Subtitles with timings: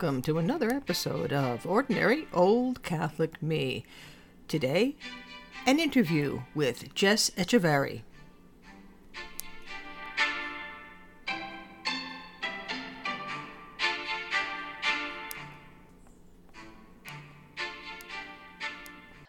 [0.00, 3.84] welcome to another episode of Ordinary Old Catholic Me.
[4.48, 4.96] Today,
[5.66, 8.00] an interview with Jess Echeverry.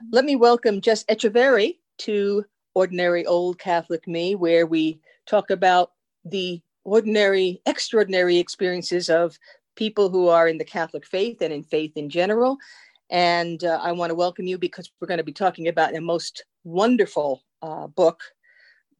[0.10, 2.46] Let me welcome Jess Echeverry to
[2.76, 5.92] Ordinary Old Catholic Me, where we talk about
[6.24, 9.38] the ordinary, extraordinary experiences of
[9.82, 12.56] people who are in the Catholic faith and in faith in general.
[13.10, 16.00] And uh, I want to welcome you because we're going to be talking about a
[16.00, 18.22] most wonderful uh, book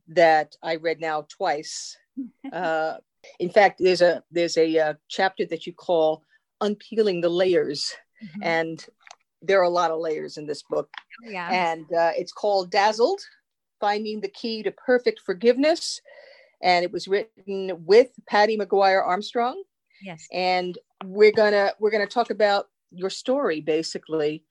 [0.08, 1.98] that I read now twice.
[2.52, 2.98] Uh,
[3.40, 6.24] in fact, there's a there's a, uh, chapter that you call
[6.60, 8.44] "Unpeeling the Layers," mm-hmm.
[8.44, 8.86] and
[9.42, 10.90] there are a lot of layers in this book.
[11.24, 11.50] Yeah.
[11.50, 13.22] And uh, it's called "Dazzled:
[13.80, 16.02] Finding the Key to Perfect Forgiveness,"
[16.62, 19.64] and it was written with Patti Maguire Armstrong
[20.02, 20.28] Yes.
[20.32, 24.44] And we're gonna we're gonna talk about your story basically.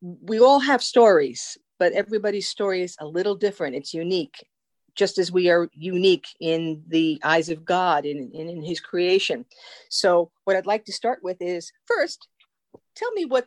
[0.00, 3.74] We all have stories, but everybody's story is a little different.
[3.76, 4.46] It's unique,
[4.94, 8.80] just as we are unique in the eyes of God and in, in, in His
[8.80, 9.44] creation.
[9.88, 12.28] So, what I'd like to start with is first,
[12.94, 13.46] tell me what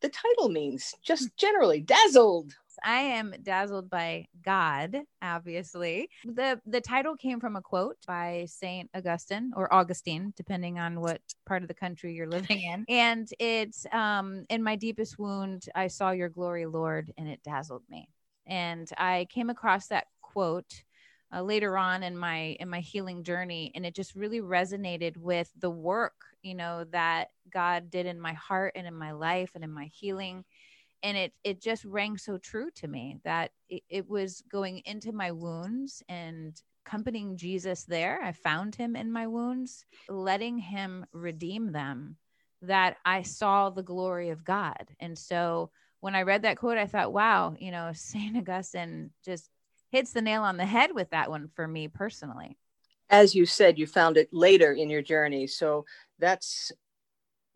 [0.00, 1.80] the title means, just generally.
[1.80, 2.52] Dazzled.
[2.84, 6.10] I am dazzled by God, obviously.
[6.24, 11.20] The the title came from a quote by Saint Augustine or Augustine, depending on what
[11.46, 12.84] part of the country you're living in.
[12.88, 17.82] And it's um in my deepest wound, I saw your glory, Lord, and it dazzled
[17.88, 18.08] me.
[18.46, 20.82] And I came across that quote
[21.34, 25.50] uh, later on in my in my healing journey and it just really resonated with
[25.58, 29.62] the work you know that god did in my heart and in my life and
[29.62, 30.44] in my healing
[31.02, 35.12] and it it just rang so true to me that it, it was going into
[35.12, 38.20] my wounds and accompanying Jesus there.
[38.22, 42.16] I found him in my wounds, letting him redeem them,
[42.62, 44.88] that I saw the glory of God.
[44.98, 48.36] And so when I read that quote, I thought, wow, you know, St.
[48.36, 49.50] Augustine just
[49.90, 52.56] hits the nail on the head with that one for me personally.
[53.10, 55.46] As you said, you found it later in your journey.
[55.46, 55.86] So
[56.18, 56.72] that's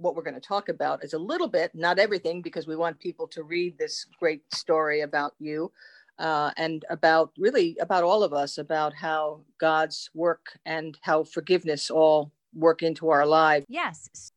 [0.02, 2.98] what we're going to talk about is a little bit, not everything, because we want
[2.98, 5.72] people to read this great story about you
[6.18, 11.90] uh, and about really about all of us, about how God's work and how forgiveness
[11.90, 13.64] all work into our lives.
[13.68, 14.32] Yes.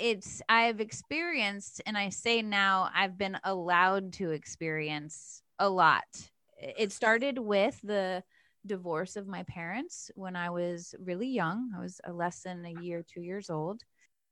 [0.00, 6.02] It's, I've experienced, and I say now, I've been allowed to experience a lot.
[6.58, 8.24] It started with the
[8.66, 11.70] divorce of my parents when I was really young.
[11.76, 13.84] I was less than a year, two years old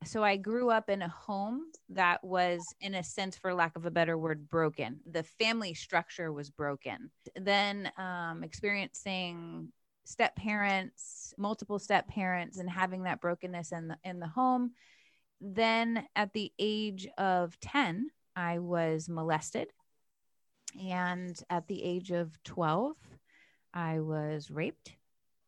[0.04, 3.84] so I grew up in a home that was, in a sense, for lack of
[3.84, 5.00] a better word, broken.
[5.10, 7.10] The family structure was broken.
[7.36, 9.72] Then um, experiencing
[10.04, 14.72] step parents, multiple step parents, and having that brokenness in the in the home.
[15.40, 19.68] Then at the age of ten, I was molested,
[20.80, 22.96] and at the age of twelve,
[23.74, 24.92] I was raped.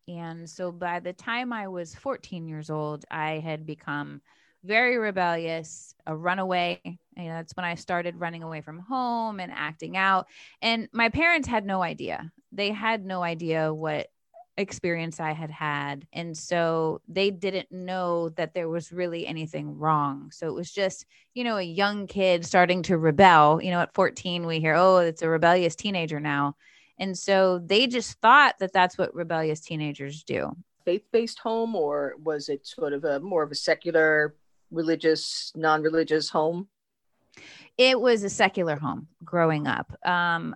[0.09, 4.21] And so by the time I was 14 years old, I had become
[4.65, 6.81] very rebellious, a runaway.
[6.85, 10.27] You know, that's when I started running away from home and acting out.
[10.63, 12.31] And my parents had no idea.
[12.53, 14.09] They had no idea what
[14.57, 16.07] experience I had had.
[16.13, 20.31] And so they didn't know that there was really anything wrong.
[20.33, 23.61] So it was just, you know, a young kid starting to rebel.
[23.63, 26.57] You know, at 14, we hear, oh, it's a rebellious teenager now.
[26.99, 30.55] And so they just thought that that's what rebellious teenagers do.
[30.85, 34.35] Faith based home, or was it sort of a more of a secular
[34.71, 36.69] religious, non religious home?
[37.79, 39.93] It was a secular home growing up.
[40.07, 40.55] Um,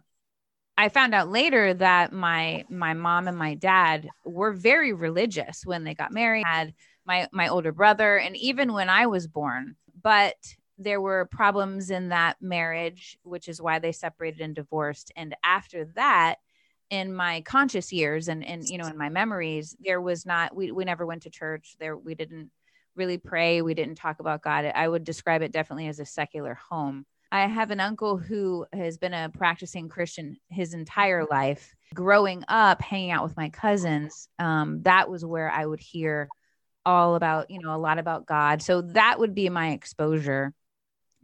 [0.76, 5.84] I found out later that my my mom and my dad were very religious when
[5.84, 6.44] they got married.
[6.46, 6.74] I had
[7.04, 10.34] my my older brother, and even when I was born, but
[10.76, 15.12] there were problems in that marriage, which is why they separated and divorced.
[15.14, 16.36] And after that,
[16.90, 20.72] in my conscious years and and you know in my memories, there was not we
[20.72, 21.76] we never went to church.
[21.78, 22.50] There we didn't
[22.96, 23.62] really pray.
[23.62, 24.64] We didn't talk about God.
[24.74, 27.06] I would describe it definitely as a secular home.
[27.32, 31.74] I have an uncle who has been a practicing Christian his entire life.
[31.92, 36.28] Growing up, hanging out with my cousins, um, that was where I would hear
[36.86, 38.62] all about, you know, a lot about God.
[38.62, 40.52] So that would be my exposure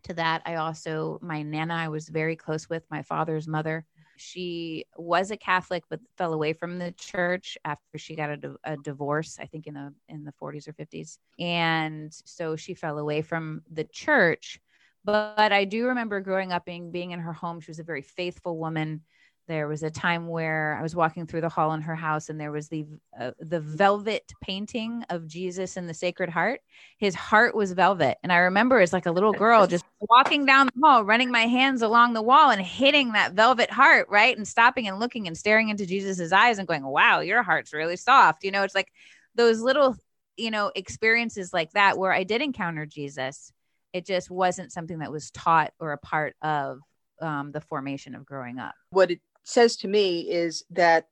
[0.04, 0.42] to that.
[0.46, 3.84] I also, my Nana, I was very close with my father's mother.
[4.20, 8.76] She was a Catholic, but fell away from the church after she got a, a
[8.76, 9.38] divorce.
[9.40, 13.62] I think in the in the 40s or 50s, and so she fell away from
[13.72, 14.60] the church.
[15.04, 17.60] But, but I do remember growing up being being in her home.
[17.60, 19.02] She was a very faithful woman
[19.50, 22.40] There was a time where I was walking through the hall in her house, and
[22.40, 22.86] there was the
[23.18, 26.60] uh, the velvet painting of Jesus in the Sacred Heart.
[26.98, 30.68] His heart was velvet, and I remember as like a little girl just walking down
[30.72, 34.46] the hall, running my hands along the wall and hitting that velvet heart, right, and
[34.46, 38.44] stopping and looking and staring into Jesus's eyes and going, "Wow, your heart's really soft."
[38.44, 38.92] You know, it's like
[39.34, 39.96] those little
[40.36, 43.52] you know experiences like that where I did encounter Jesus.
[43.92, 46.78] It just wasn't something that was taught or a part of
[47.20, 48.76] um, the formation of growing up.
[48.90, 49.10] What
[49.44, 51.08] says to me is that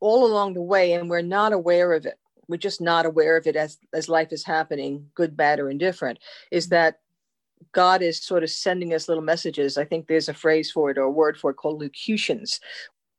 [0.00, 2.18] all along the way, and we're not aware of it,
[2.48, 6.18] we're just not aware of it as, as life is happening, good, bad, or indifferent,
[6.50, 6.98] is that
[7.72, 9.78] God is sort of sending us little messages.
[9.78, 12.60] I think there's a phrase for it or a word for it called locutions.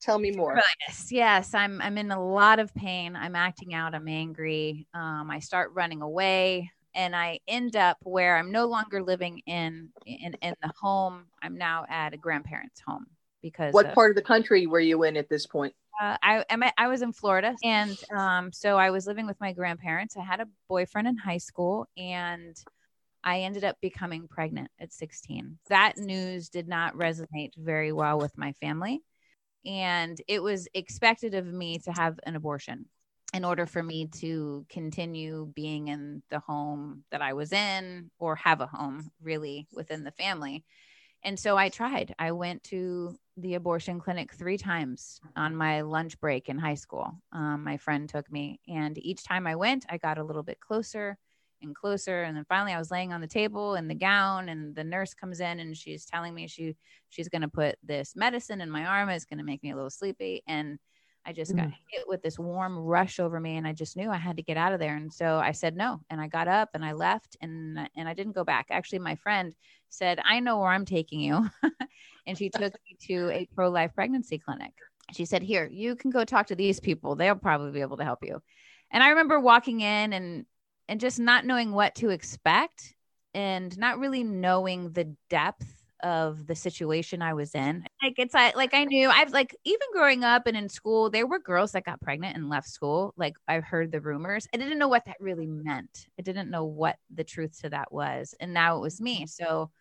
[0.02, 0.60] Tell me more.
[0.88, 1.54] Yes, yes.
[1.56, 3.16] I'm I'm in a lot of pain.
[3.16, 3.96] I'm acting out.
[3.96, 4.88] I'm angry.
[4.94, 9.90] Um, I start running away, and I end up where I'm no longer living in
[10.06, 11.26] in in the home.
[11.42, 13.08] I'm now at a grandparent's home
[13.46, 15.72] because what of, part of the country were you in at this point?
[16.02, 20.18] Uh, I I was in Florida, and um, so I was living with my grandparents.
[20.18, 22.58] I had a boyfriend in high school, and
[23.24, 25.60] I ended up becoming pregnant at 16.
[25.70, 29.04] That news did not resonate very well with my family,
[29.64, 32.88] and it was expected of me to have an abortion
[33.32, 38.38] in order for me to continue being in the home that I was in or
[38.38, 40.66] have a home really within the family.
[41.26, 42.14] And so I tried.
[42.20, 47.12] I went to the abortion clinic three times on my lunch break in high school.
[47.34, 50.60] Um, my friend took me, and each time I went, I got a little bit
[50.60, 51.18] closer
[51.64, 52.22] and closer.
[52.22, 55.16] And then finally, I was laying on the table in the gown, and the nurse
[55.16, 56.76] comes in and she's telling me she
[57.10, 59.10] she's going to put this medicine in my arm.
[59.10, 60.78] It's going to make me a little sleepy, and
[61.26, 61.58] I just mm.
[61.58, 64.44] got hit with this warm rush over me and I just knew I had to
[64.44, 64.96] get out of there.
[64.96, 66.02] And so I said no.
[66.10, 68.68] And I got up and I left and and I didn't go back.
[68.70, 69.56] Actually, my friend
[69.98, 71.50] said, I know where I'm taking you.
[72.28, 74.74] and she took me to a pro-life pregnancy clinic.
[75.14, 77.16] She said, Here, you can go talk to these people.
[77.16, 78.42] They'll probably be able to help you.
[78.92, 80.46] And I remember walking in and
[80.88, 82.94] and just not knowing what to expect
[83.34, 85.66] and not really knowing the depth
[86.04, 87.84] of the situation I was in.
[88.04, 91.26] Like it's like like I knew I've like even growing up and in school, there
[91.26, 93.14] were girls that got pregnant and left school.
[93.18, 94.48] Like I heard the rumors.
[94.54, 96.08] I didn't know what that really meant.
[96.20, 98.36] I didn't know what the truth to that was.
[98.40, 99.26] And now it was me.
[99.26, 99.72] So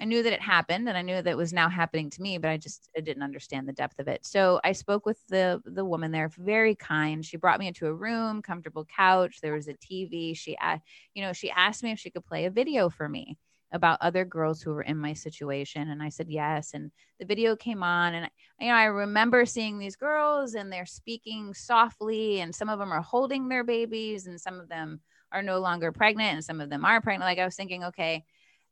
[0.00, 2.38] I knew that it happened and I knew that it was now happening to me,
[2.38, 4.24] but I just I didn't understand the depth of it.
[4.24, 7.24] So I spoke with the the woman there, very kind.
[7.24, 9.40] She brought me into a room, comfortable couch.
[9.40, 10.36] There was a TV.
[10.36, 10.82] She asked,
[11.14, 13.38] you know, she asked me if she could play a video for me
[13.72, 16.90] about other girls who were in my situation and i said yes and
[17.20, 18.30] the video came on and
[18.60, 22.92] you know i remember seeing these girls and they're speaking softly and some of them
[22.92, 25.00] are holding their babies and some of them
[25.32, 28.24] are no longer pregnant and some of them are pregnant like i was thinking okay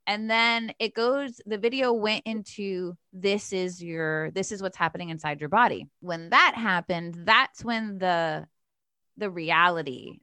[0.07, 5.11] and then it goes the video went into this is your this is what's happening
[5.11, 8.47] inside your body when that happened that's when the
[9.17, 10.19] the reality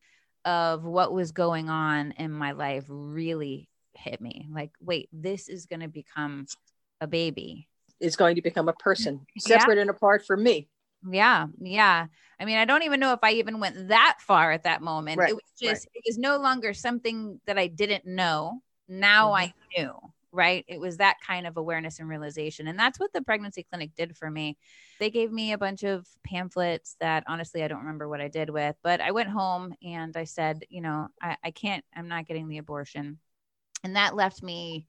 [0.46, 5.66] of what was going on in my life really hit me like wait this is
[5.66, 6.46] going to become
[7.02, 7.68] a baby
[8.00, 9.82] is going to become a person separate yeah.
[9.82, 10.68] and apart from me
[11.10, 12.08] yeah yeah
[12.40, 15.20] i mean i don't even know if i even went that far at that moment
[15.20, 15.30] right.
[15.30, 15.92] it was just right.
[15.96, 18.62] it was no longer something that i didn't know
[19.00, 19.46] now mm-hmm.
[19.46, 19.94] i knew
[20.34, 20.66] right?
[20.68, 22.68] It was that kind of awareness and realization.
[22.68, 24.58] And that's what the pregnancy clinic did for me.
[25.00, 28.50] They gave me a bunch of pamphlets that honestly i don't remember what i did
[28.50, 32.26] with but i went home and i said you know i, I can't i'm not
[32.26, 33.20] getting the abortion.
[33.84, 34.88] And that left me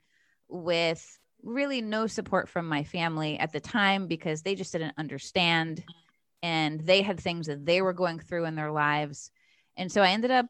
[0.49, 5.85] with really no support from my family at the time because they just didn't understand.
[6.43, 9.31] And they had things that they were going through in their lives.
[9.77, 10.47] And so I ended up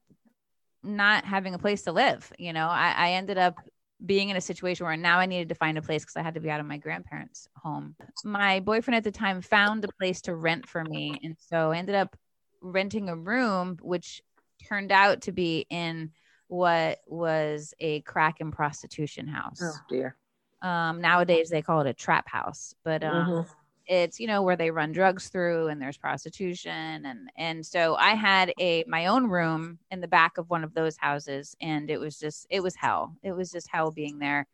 [0.85, 2.33] not having a place to live.
[2.39, 3.57] You know, I, I ended up
[4.05, 6.35] being in a situation where now I needed to find a place because I had
[6.35, 7.97] to be out of my grandparents' home.
[8.25, 11.19] My boyfriend at the time found a place to rent for me.
[11.23, 12.17] And so I ended up
[12.61, 14.21] renting a room, which
[14.69, 16.11] turned out to be in
[16.49, 19.61] what was a crack and prostitution house.
[19.63, 20.17] Oh dear.
[20.63, 23.53] Um, nowadays they call it a trap house, but um, mm-hmm.
[23.87, 28.15] It's you know where they run drugs through and there's prostitution and and so I
[28.15, 32.01] had a my own room in the back of one of those houses and it
[32.01, 33.17] was just it was hell.
[33.23, 34.47] It was just hell being there.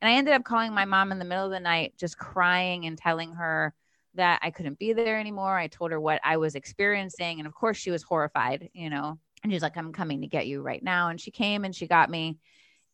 [0.00, 2.86] And I ended up calling my mom in the middle of the night, just crying
[2.86, 3.74] and telling her
[4.14, 5.56] that I couldn't be there anymore.
[5.56, 9.18] I told her what I was experiencing, and of course she was horrified, you know
[9.42, 11.08] and she's like, I'm coming to get you right now.
[11.08, 12.38] And she came and she got me.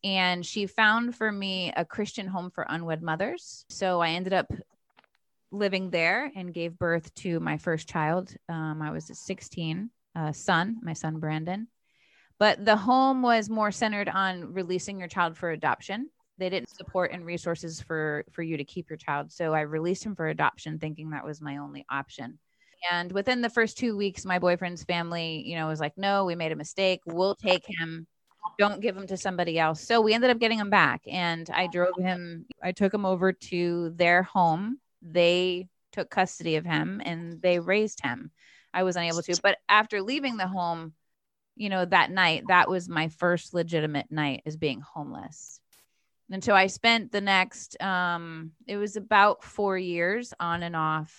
[0.03, 3.65] And she found for me a Christian home for unwed mothers.
[3.71, 4.53] So I ended up
[5.55, 8.35] living there and gave birth to my first child.
[8.49, 11.69] Um, I was 16, uh, son, my son Brandon.
[12.39, 16.11] But the home was more centered on releasing your child for adoption.
[16.39, 20.05] they didn't support and resources for for you to keep your child so i released
[20.05, 22.39] him for adoption thinking that was my only option
[22.91, 26.35] and within the first two weeks my boyfriend's family you know was like no we
[26.35, 28.07] made a mistake we'll take him
[28.59, 31.67] don't give him to somebody else so we ended up getting him back and i
[31.69, 37.41] drove him i took him over to their home they took custody of him and
[37.41, 38.31] they raised him
[38.73, 40.93] i was unable to but after leaving the home
[41.57, 45.61] you know that night that was my first legitimate night as being homeless
[46.31, 51.15] and so I spent the next um it was about 4 years on and off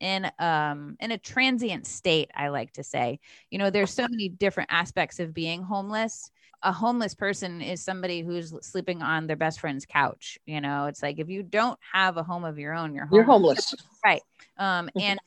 [0.00, 3.20] in um in a transient state I like to say.
[3.50, 6.30] You know, there's so many different aspects of being homeless.
[6.62, 10.86] A homeless person is somebody who's sleeping on their best friend's couch, you know.
[10.86, 13.16] It's like if you don't have a home of your own, you're homeless.
[13.16, 13.74] You're homeless.
[14.04, 14.22] Right.
[14.58, 15.18] Um and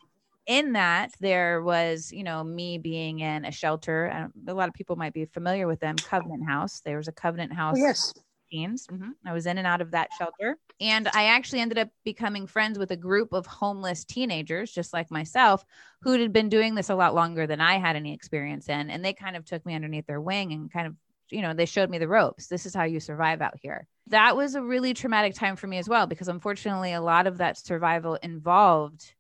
[0.46, 4.98] in that there was you know me being in a shelter a lot of people
[4.98, 8.14] might be familiar with them covenant house there was a covenant house oh, yes
[8.54, 9.10] Mm-hmm.
[9.26, 10.58] I was in and out of that shelter.
[10.80, 15.10] And I actually ended up becoming friends with a group of homeless teenagers, just like
[15.10, 15.66] myself,
[16.02, 18.90] who had been doing this a lot longer than I had any experience in.
[18.90, 20.96] And they kind of took me underneath their wing and kind of,
[21.30, 22.48] you know, they showed me the ropes.
[22.48, 23.88] This is how you survive out here.
[24.08, 27.38] That was a really traumatic time for me as well, because unfortunately, a lot of
[27.38, 29.14] that survival involved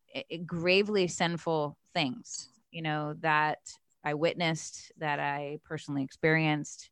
[0.45, 3.59] gravely sinful things, you know, that
[4.03, 6.89] I witnessed, that I personally experienced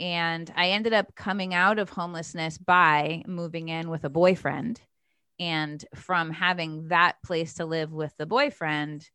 [0.00, 4.80] and I ended up coming out of homelessness by moving in with a boyfriend.
[5.40, 9.08] And from having that place to live with the boyfriend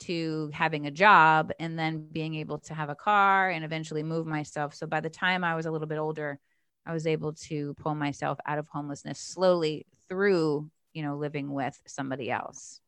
[0.00, 4.26] to having a job and then being able to have a car and eventually move
[4.26, 4.74] myself.
[4.74, 6.38] So by the time I was a little bit older,
[6.86, 11.80] I was able to pull myself out of homelessness slowly through, you know, living with
[11.86, 12.80] somebody else.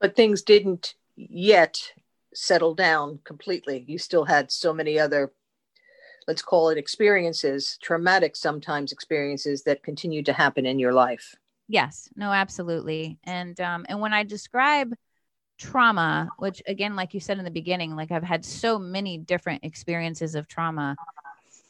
[0.00, 1.92] But things didn't yet
[2.34, 3.84] settle down completely.
[3.86, 5.32] You still had so many other
[6.26, 11.36] let's call it experiences, traumatic sometimes experiences that continue to happen in your life.
[11.68, 13.18] Yes, no, absolutely.
[13.24, 14.94] And um, and when I describe
[15.58, 19.64] trauma, which again, like you said in the beginning, like I've had so many different
[19.64, 20.96] experiences of trauma,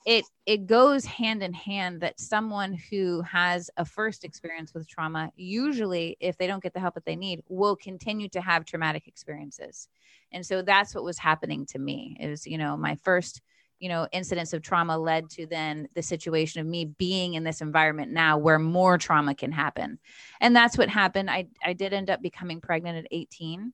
[0.04, 5.32] it it goes hand in hand that someone who has a first experience with trauma,
[5.36, 9.08] usually if they don't get the help that they need, will continue to have traumatic
[9.08, 9.88] experiences.
[10.32, 12.16] And so that's what was happening to me.
[12.20, 13.40] It was, you know my first
[13.78, 17.60] you know incidents of trauma led to then the situation of me being in this
[17.60, 19.98] environment now where more trauma can happen.
[20.40, 21.30] And that's what happened.
[21.30, 23.72] I i did end up becoming pregnant at 18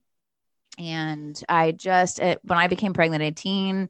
[0.79, 3.89] and i just it, when i became pregnant at 18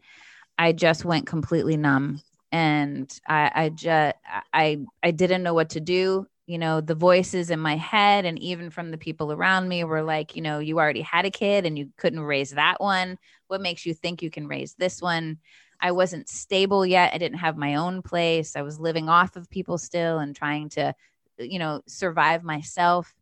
[0.58, 2.22] i just went completely numb.
[2.52, 4.16] And i i just
[4.54, 6.28] i i didn't know what to do.
[6.46, 10.04] You know the voices in my head and even from the people around me were
[10.04, 13.18] like you know you already had a kid and you couldn't raise that one.
[13.48, 15.40] What makes you think you can raise this one
[15.84, 17.14] I wasn't stable yet.
[17.14, 18.56] I didn't have my own place.
[18.56, 20.96] I was living off of people still and trying to,
[21.38, 23.14] you know, survive myself.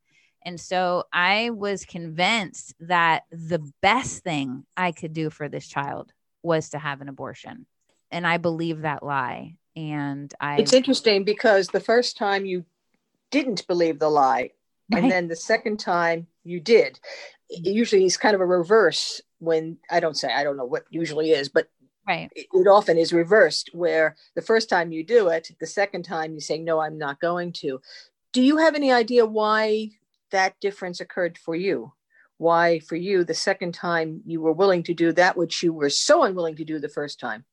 [0.45, 6.13] And so I was convinced that the best thing I could do for this child
[6.43, 7.65] was to have an abortion.
[8.11, 9.55] And I believe that lie.
[9.75, 10.57] And I.
[10.57, 12.65] It's interesting because the first time you
[13.31, 14.51] didn't believe the lie,
[14.91, 15.01] right.
[15.01, 16.99] and then the second time you did.
[17.49, 21.31] Usually it's kind of a reverse when I don't say, I don't know what usually
[21.31, 21.67] is, but
[22.11, 22.29] Right.
[22.35, 26.33] It, it often is reversed, where the first time you do it, the second time
[26.33, 27.81] you say, No, I'm not going to.
[28.33, 29.91] Do you have any idea why
[30.31, 31.93] that difference occurred for you?
[32.37, 35.89] Why, for you, the second time you were willing to do that which you were
[35.89, 37.45] so unwilling to do the first time?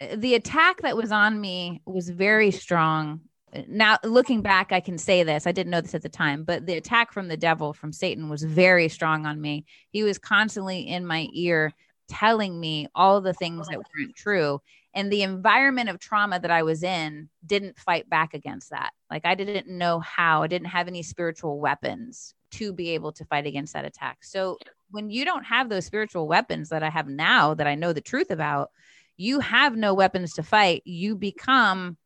[0.00, 3.20] Uh, the attack that was on me was very strong.
[3.68, 5.46] Now, looking back, I can say this.
[5.46, 8.28] I didn't know this at the time, but the attack from the devil, from Satan,
[8.28, 9.64] was very strong on me.
[9.90, 11.72] He was constantly in my ear
[12.08, 14.60] telling me all the things that weren't true
[14.94, 18.92] and the environment of trauma that I was in didn't fight back against that.
[19.10, 23.24] Like I didn't know how, I didn't have any spiritual weapons to be able to
[23.24, 24.18] fight against that attack.
[24.22, 24.58] So
[24.90, 28.00] when you don't have those spiritual weapons that I have now that I know the
[28.00, 28.70] truth about,
[29.16, 30.82] you have no weapons to fight.
[30.84, 31.96] You become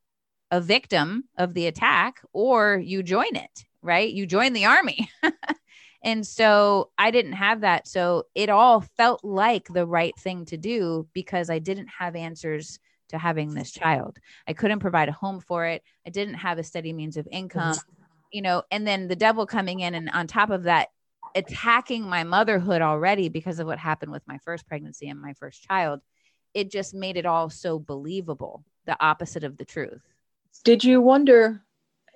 [0.50, 4.11] a victim of the attack or you join it, right?
[4.11, 5.11] You join the army.
[6.02, 7.88] And so I didn't have that.
[7.88, 12.78] So it all felt like the right thing to do because I didn't have answers
[13.09, 14.19] to having this child.
[14.47, 15.83] I couldn't provide a home for it.
[16.07, 18.02] I didn't have a steady means of income, mm-hmm.
[18.33, 20.88] you know, and then the devil coming in and on top of that,
[21.35, 25.62] attacking my motherhood already because of what happened with my first pregnancy and my first
[25.62, 26.00] child.
[26.55, 30.00] It just made it all so believable, the opposite of the truth.
[30.64, 31.62] Did you wonder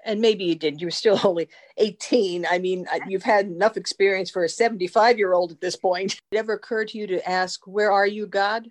[0.05, 0.81] and maybe you did.
[0.81, 2.47] You were still only 18.
[2.51, 6.21] I mean, you've had enough experience for a 75 year old at this point.
[6.33, 8.71] It ever occurred to you to ask, Where are you, God?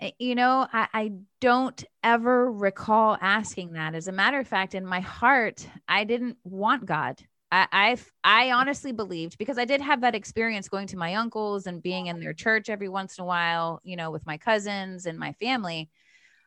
[0.00, 3.94] Eh, you know, I, I, don't ever recall asking that.
[3.94, 7.20] As a matter of fact, in my heart, I didn't want God.
[7.50, 11.66] I, I, I honestly believed because I did have that experience going to my uncles
[11.66, 15.06] and being in their church every once in a while, you know, with my cousins
[15.06, 15.90] and my family.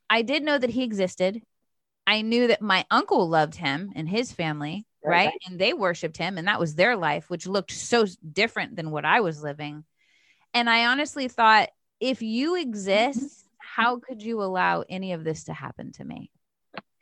[0.10, 1.42] I did know that he existed.
[2.08, 5.34] I knew that my uncle loved him and his family, right?
[5.48, 9.06] And they worshiped him, and that was their life, which looked so different than what
[9.06, 9.84] I was living.
[10.54, 11.70] And I honestly thought,
[12.00, 16.32] if you exist, how could you allow any of this to happen to me?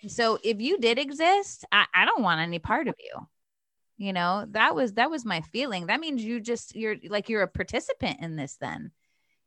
[0.08, 3.28] So if you did exist, I, I don't want any part of you.
[3.98, 5.86] You know, that was that was my feeling.
[5.86, 8.92] That means you just you're like you're a participant in this then.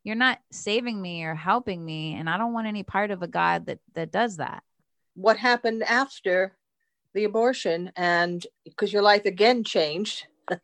[0.05, 2.15] You're not saving me or helping me.
[2.15, 4.63] And I don't want any part of a God that that does that.
[5.17, 6.57] What happened after
[7.17, 10.27] the abortion and because your life again changed.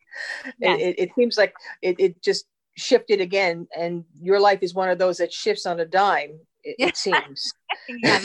[0.58, 0.80] Yes.
[0.80, 4.98] it, it, seems like it, it just shifted again and your life is one of
[4.98, 7.52] those that shifts on a dime it, it seems.
[7.88, 8.20] Yeah,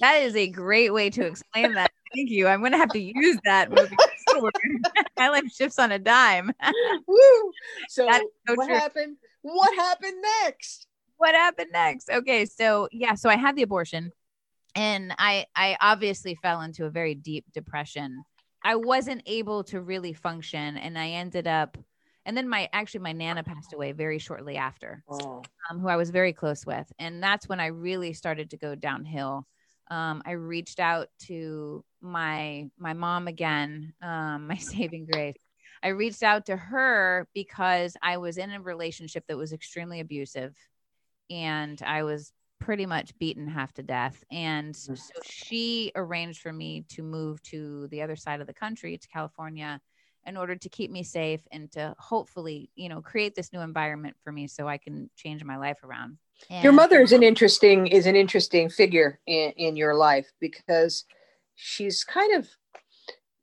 [0.00, 1.90] that is a great way to explain that.
[2.14, 2.48] Thank you.
[2.48, 3.70] I'm going to have to use that
[5.18, 6.52] my life shifts on a dime.
[7.06, 7.52] Woo!
[7.88, 8.08] so,
[8.48, 8.74] so what true.
[8.74, 9.16] happened?
[9.42, 10.86] What happened next?
[11.18, 12.10] What happened next?
[12.10, 14.12] Okay so yeah so i had the abortion
[14.74, 18.22] and i i obviously fell into a very deep depression.
[18.62, 21.78] I wasn't able to really function and i ended up
[22.26, 25.42] and then my actually my nana passed away very shortly after oh.
[25.70, 28.74] um, who i was very close with and that's when i really started to go
[28.74, 29.46] downhill.
[29.90, 35.36] Um, i reached out to my my mom again um, my saving grace.
[35.82, 40.54] I reached out to her because i was in a relationship that was extremely abusive
[41.30, 44.96] and i was pretty much beaten half to death and mm.
[44.96, 49.08] so she arranged for me to move to the other side of the country to
[49.08, 49.80] california
[50.26, 54.16] in order to keep me safe and to hopefully, you know, create this new environment
[54.22, 56.18] for me so I can change my life around.
[56.48, 61.04] And your mother is an interesting is an interesting figure in, in your life because
[61.54, 62.48] she's kind of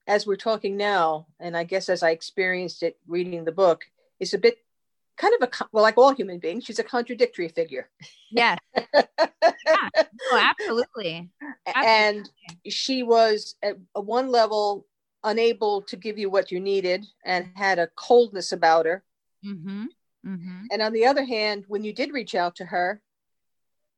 [0.08, 3.84] as we're talking now, and I guess as I experienced it reading the book,
[4.22, 4.60] is a bit
[5.18, 7.90] kind of a well, like all human beings, she's a contradictory figure.
[8.32, 8.58] Yeah,
[8.94, 9.90] yeah.
[10.32, 11.30] Oh, absolutely.
[11.66, 11.74] absolutely.
[11.74, 12.30] And
[12.68, 14.86] she was at one level
[15.24, 19.04] unable to give you what you needed and had a coldness about her.
[19.46, 19.86] Mm-hmm.
[20.26, 20.62] Mm-hmm.
[20.72, 23.02] And on the other hand, when you did reach out to her,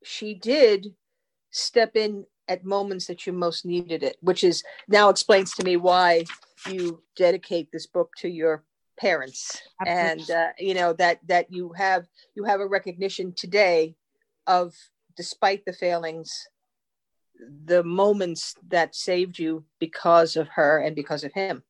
[0.04, 0.88] she did
[1.52, 5.78] step in at moments that you most needed it, which is now explains to me
[5.78, 6.26] why
[6.68, 8.64] you dedicate this book to your
[9.00, 10.12] parents Absolutely.
[10.12, 13.96] and uh, you know that that you have you have a recognition today
[14.48, 14.74] of
[15.16, 16.48] despite the failings
[17.66, 21.64] the moments that saved you because of her and because of him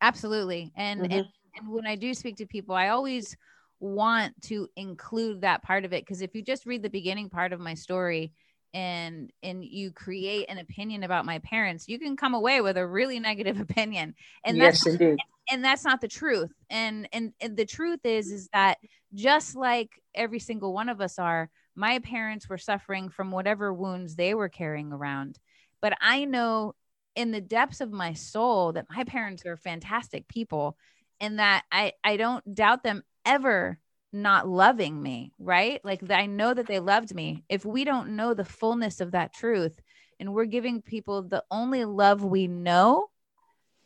[0.00, 1.12] absolutely and mm-hmm.
[1.12, 3.36] and, and when i do speak to people i always
[3.80, 7.52] want to include that part of it because if you just read the beginning part
[7.52, 8.32] of my story
[8.74, 12.86] and and you create an opinion about my parents you can come away with a
[12.86, 15.18] really negative opinion and yes, that's indeed.
[15.50, 18.78] and that's not the truth and, and and the truth is is that
[19.14, 24.16] just like every single one of us are my parents were suffering from whatever wounds
[24.16, 25.38] they were carrying around.
[25.80, 26.74] But I know
[27.14, 30.76] in the depths of my soul that my parents are fantastic people
[31.20, 33.78] and that I, I don't doubt them ever
[34.12, 35.80] not loving me, right?
[35.84, 37.44] Like I know that they loved me.
[37.48, 39.80] If we don't know the fullness of that truth
[40.18, 43.10] and we're giving people the only love we know,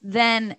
[0.00, 0.56] then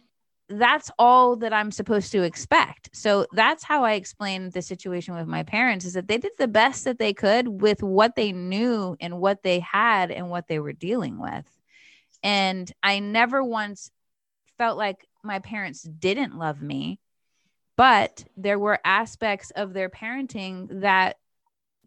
[0.50, 2.90] that's all that I'm supposed to expect.
[2.94, 6.48] So that's how I explained the situation with my parents is that they did the
[6.48, 10.60] best that they could with what they knew and what they had and what they
[10.60, 11.46] were dealing with.
[12.22, 13.90] And I never once
[14.58, 17.00] felt like my parents didn't love me,
[17.76, 21.18] but there were aspects of their parenting that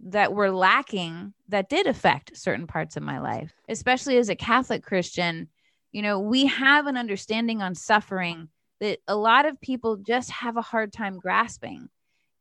[0.09, 4.83] that were lacking that did affect certain parts of my life, especially as a Catholic
[4.83, 5.49] Christian
[5.97, 10.59] you know, we have an understanding on suffering that a lot of people just have
[10.59, 11.89] a hard time grasping.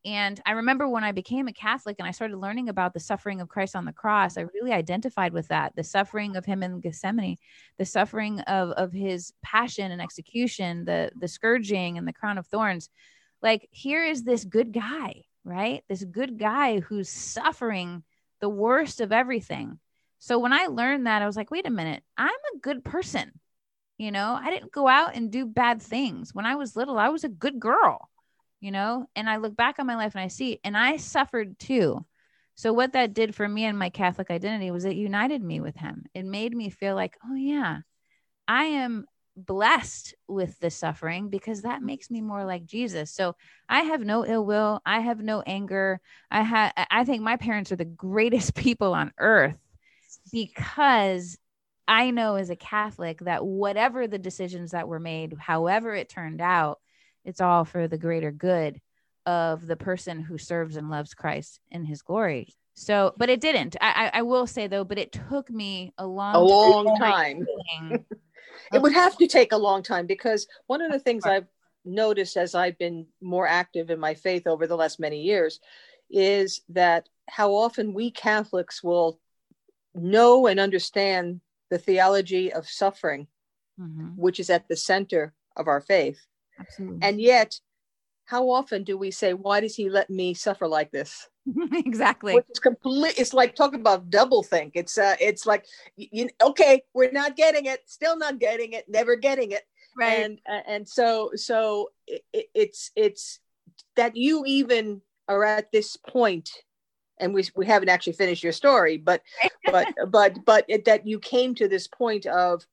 [0.04, 3.40] And I remember when I became a Catholic and I started learning about the suffering
[3.40, 6.82] of Christ on the cross, I really identified with that the suffering of him in
[6.82, 7.38] Gethsemane,
[7.78, 12.46] the suffering of, of his passion and execution, the, the scourging and the crown of
[12.48, 12.90] thorns.
[13.42, 15.84] Like, here is this good guy, right?
[15.88, 18.04] This good guy who's suffering
[18.42, 19.80] the worst of everything.
[20.20, 23.32] So when I learned that, I was like, wait a minute, I'm a good person.
[23.98, 26.34] You know, I didn't go out and do bad things.
[26.34, 28.10] When I was little, I was a good girl,
[28.60, 31.58] you know, and I look back on my life and I see, and I suffered
[31.60, 32.06] too.
[32.56, 35.76] So, what that did for me and my Catholic identity was it united me with
[35.76, 36.06] him.
[36.14, 37.80] It made me feel like, oh, yeah,
[38.48, 43.12] I am blessed with the suffering because that makes me more like Jesus.
[43.12, 43.36] So
[43.68, 44.82] I have no ill will.
[44.86, 46.00] I have no anger.
[46.32, 49.58] I have I think my parents are the greatest people on earth
[50.32, 51.38] because
[51.88, 56.42] I know as a Catholic that whatever the decisions that were made, however it turned
[56.42, 56.80] out,
[57.24, 58.80] it's all for the greater good
[59.26, 62.54] of the person who serves and loves Christ in his glory.
[62.76, 63.76] So, but it didn't.
[63.82, 67.48] I, I, I will say though, but it took me a long, a long time.
[68.74, 71.48] it would have to take a long time because one of the things I've
[71.84, 75.60] noticed as I've been more active in my faith over the last many years
[76.10, 79.20] is that how often we Catholics will
[79.94, 83.28] know and understand the theology of suffering,
[83.80, 84.10] mm-hmm.
[84.16, 86.20] which is at the center of our faith.
[86.60, 87.00] Absolutely.
[87.02, 87.60] And yet,
[88.26, 91.30] how often do we say, Why does he let me suffer like this?
[91.74, 92.36] exactly.
[92.36, 93.16] Which is complete.
[93.18, 94.74] It's like talking about double think.
[94.76, 99.16] It's uh, it's like, you, okay, we're not getting it, still not getting it, never
[99.16, 99.64] getting it.
[99.98, 100.20] Right.
[100.20, 103.40] And uh, and so so it, it's it's
[103.96, 106.50] that you even are at this point
[107.20, 109.22] and we, we haven't actually finished your story but
[109.66, 112.66] but but but it, that you came to this point of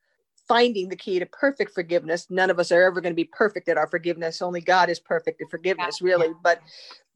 [0.52, 3.70] finding the key to perfect forgiveness none of us are ever going to be perfect
[3.70, 6.08] at our forgiveness only god is perfect at forgiveness yeah.
[6.08, 6.60] really but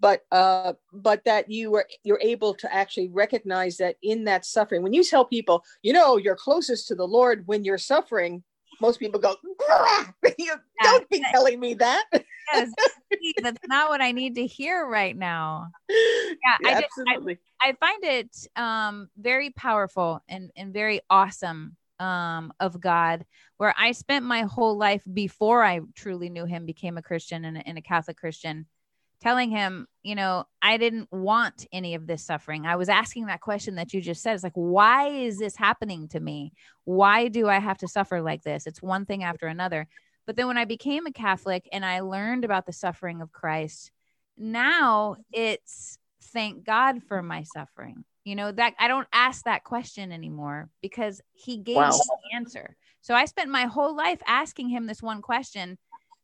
[0.01, 4.83] but uh but that you were you're able to actually recognize that in that suffering
[4.83, 8.43] when you tell people you know you're closest to the lord when you're suffering
[8.81, 9.37] most people go
[10.39, 12.07] you don't be telling me that
[12.55, 12.71] yes,
[13.43, 15.71] that's not what I need to hear right now.
[15.89, 17.39] Yeah, yeah I absolutely.
[17.61, 23.25] I, I, find it um, very powerful and, and very awesome um, of God,
[23.57, 27.59] where I spent my whole life before I truly knew Him, became a Christian and
[27.59, 28.67] a, and a Catholic Christian,
[29.21, 32.67] telling Him, you know, I didn't want any of this suffering.
[32.67, 34.35] I was asking that question that you just said.
[34.35, 36.53] It's like, why is this happening to me?
[36.85, 38.67] Why do I have to suffer like this?
[38.67, 39.89] It's one thing after another.
[40.27, 43.93] But then when I became a Catholic and I learned about the suffering of Christ,
[44.37, 48.05] now it's thank God for my suffering.
[48.27, 51.91] You know, that I don't ask that question anymore because he gave wow.
[51.91, 52.77] me the answer.
[53.01, 55.79] So I spent my whole life asking him this one question.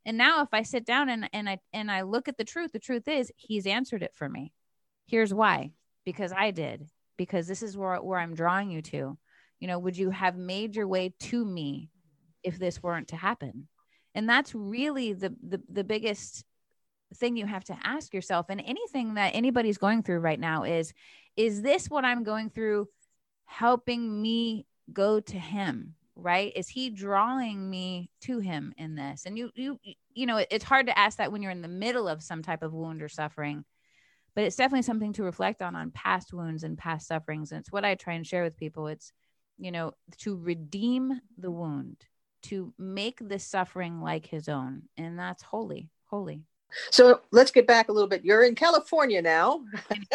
[0.05, 2.73] And now if I sit down and, and I and I look at the truth,
[2.73, 4.53] the truth is he's answered it for me.
[5.07, 5.71] Here's why.
[6.05, 6.85] Because I did.
[7.17, 9.17] Because this is where, where I'm drawing you to.
[9.59, 11.89] You know, would you have made your way to me
[12.43, 13.67] if this weren't to happen?
[14.15, 16.43] and that's really the, the the biggest
[17.15, 20.93] thing you have to ask yourself and anything that anybody's going through right now is
[21.35, 22.87] is this what i'm going through
[23.45, 29.37] helping me go to him right is he drawing me to him in this and
[29.37, 29.77] you you
[30.13, 32.61] you know it's hard to ask that when you're in the middle of some type
[32.61, 33.63] of wound or suffering
[34.35, 37.71] but it's definitely something to reflect on on past wounds and past sufferings and it's
[37.71, 39.11] what i try and share with people it's
[39.57, 42.05] you know to redeem the wound
[42.43, 44.83] to make this suffering like his own.
[44.97, 46.43] And that's holy, holy.
[46.91, 48.23] So let's get back a little bit.
[48.23, 49.61] You're in California now,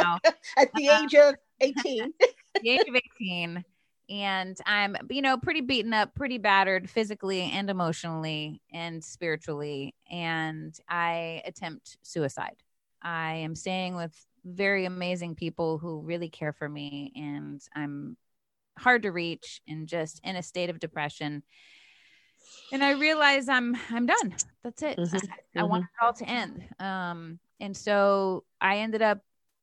[0.56, 2.12] at the age of 18.
[2.62, 3.64] the age of 18.
[4.10, 9.94] And I'm, you know, pretty beaten up, pretty battered physically and emotionally and spiritually.
[10.10, 12.56] And I attempt suicide.
[13.02, 17.12] I am staying with very amazing people who really care for me.
[17.14, 18.16] And I'm
[18.78, 21.42] hard to reach and just in a state of depression
[22.72, 24.34] and I realize I'm I'm done.
[24.62, 24.98] That's it.
[24.98, 25.16] Mm-hmm.
[25.56, 26.04] I, I want mm-hmm.
[26.04, 26.64] it all to end.
[26.78, 29.20] Um, and so I ended up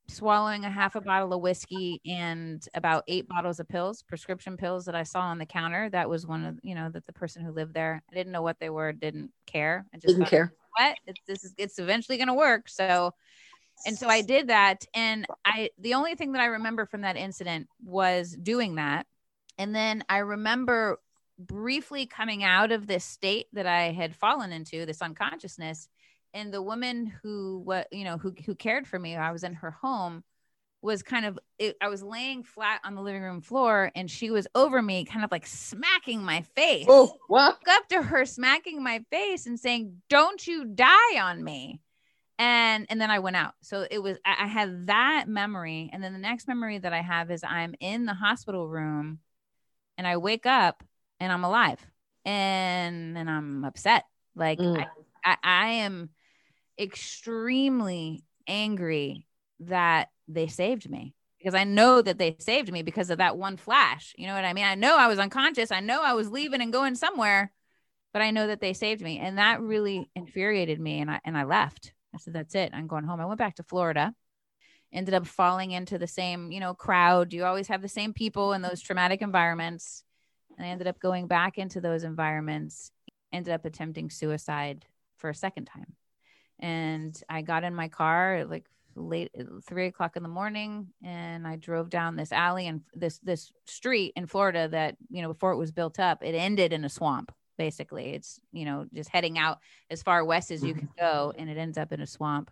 [0.07, 4.85] swallowing a half a bottle of whiskey and about eight bottles of pills, prescription pills
[4.85, 5.89] that I saw on the counter.
[5.89, 8.01] That was one of you know that the person who lived there.
[8.11, 9.85] I didn't know what they were, didn't care.
[9.93, 10.53] I just didn't care.
[10.77, 12.67] What it's, this is it's eventually going to work.
[12.67, 13.13] So,
[13.85, 17.17] and so I did that, and I the only thing that I remember from that
[17.17, 19.07] incident was doing that.
[19.57, 20.99] And then I remember
[21.37, 25.89] briefly coming out of this state that I had fallen into, this unconsciousness,
[26.33, 29.53] and the woman who what you know who who cared for me, I was in
[29.55, 30.23] her home,
[30.81, 34.31] was kind of it, I was laying flat on the living room floor, and she
[34.31, 36.85] was over me, kind of like smacking my face.
[36.87, 37.57] Oh, what?
[37.69, 41.81] up to her, smacking my face and saying, "Don't you die on me."
[42.37, 46.03] and and then i went out so it was I, I had that memory and
[46.03, 49.19] then the next memory that i have is i'm in the hospital room
[49.97, 50.83] and i wake up
[51.19, 51.79] and I'm alive
[52.25, 54.05] and and I'm upset.
[54.35, 54.77] Like mm.
[54.77, 54.87] I,
[55.23, 56.09] I, I am
[56.79, 59.27] extremely angry
[59.61, 63.57] that they saved me because I know that they saved me because of that one
[63.57, 64.13] flash.
[64.17, 64.65] You know what I mean?
[64.65, 65.71] I know I was unconscious.
[65.71, 67.51] I know I was leaving and going somewhere,
[68.13, 69.19] but I know that they saved me.
[69.19, 71.01] And that really infuriated me.
[71.01, 71.93] And I and I left.
[72.13, 72.71] I said, that's it.
[72.73, 73.19] I'm going home.
[73.19, 74.13] I went back to Florida.
[74.93, 77.33] Ended up falling into the same, you know, crowd.
[77.33, 80.04] You always have the same people in those traumatic environments.
[80.57, 82.91] And I ended up going back into those environments
[83.35, 84.85] ended up attempting suicide
[85.17, 85.93] for a second time.
[86.59, 88.65] And I got in my car at like
[88.95, 89.29] late
[89.67, 94.13] three o'clock in the morning and I drove down this alley and this this street
[94.15, 97.31] in Florida that, you know, before it was built up, it ended in a swamp
[97.57, 98.13] basically.
[98.13, 100.79] It's, you know, just heading out as far west as you mm-hmm.
[100.79, 102.51] can go and it ends up in a swamp.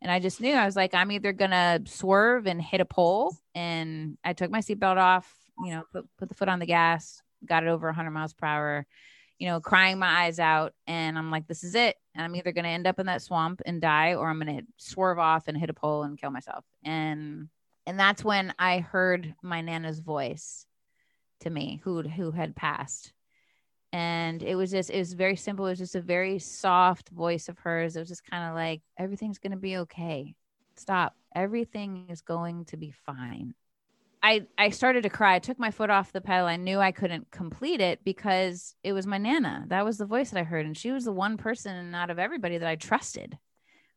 [0.00, 3.36] And I just knew I was like, I'm either gonna swerve and hit a pole.
[3.54, 5.30] And I took my seatbelt off,
[5.64, 8.46] you know, put, put the foot on the gas, got it over 100 miles per
[8.46, 8.86] hour,
[9.38, 10.74] you know, crying my eyes out.
[10.86, 11.96] And I'm like, this is it.
[12.14, 15.18] And I'm either gonna end up in that swamp and die, or I'm gonna swerve
[15.18, 16.64] off and hit a pole and kill myself.
[16.84, 17.48] And
[17.86, 20.66] and that's when I heard my nana's voice
[21.40, 23.12] to me, who who had passed
[23.94, 27.48] and it was just it was very simple it was just a very soft voice
[27.48, 30.34] of hers it was just kind of like everything's going to be okay
[30.74, 33.54] stop everything is going to be fine
[34.24, 36.90] i i started to cry i took my foot off the pedal i knew i
[36.90, 40.66] couldn't complete it because it was my nana that was the voice that i heard
[40.66, 43.38] and she was the one person out of everybody that i trusted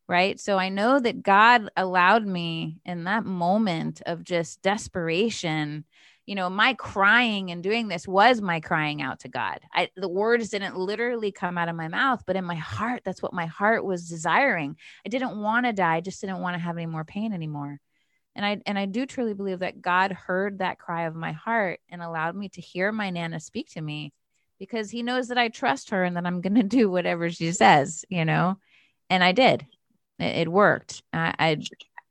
[0.07, 5.85] right so i know that god allowed me in that moment of just desperation
[6.27, 9.59] you know, my crying and doing this was my crying out to God.
[9.73, 13.23] I, the words didn't literally come out of my mouth, but in my heart, that's
[13.23, 14.75] what my heart was desiring.
[15.05, 15.95] I didn't want to die.
[15.95, 17.79] I just didn't want to have any more pain anymore.
[18.38, 21.80] And I, and I do truly believe that God heard that cry of my heart
[21.89, 24.13] and allowed me to hear my Nana speak to me
[24.60, 27.52] because he knows that I trust her and that I'm going to do whatever she
[27.52, 28.60] says, you know?
[29.10, 29.65] And I did.
[30.19, 31.02] It, it worked.
[31.12, 31.58] I, I,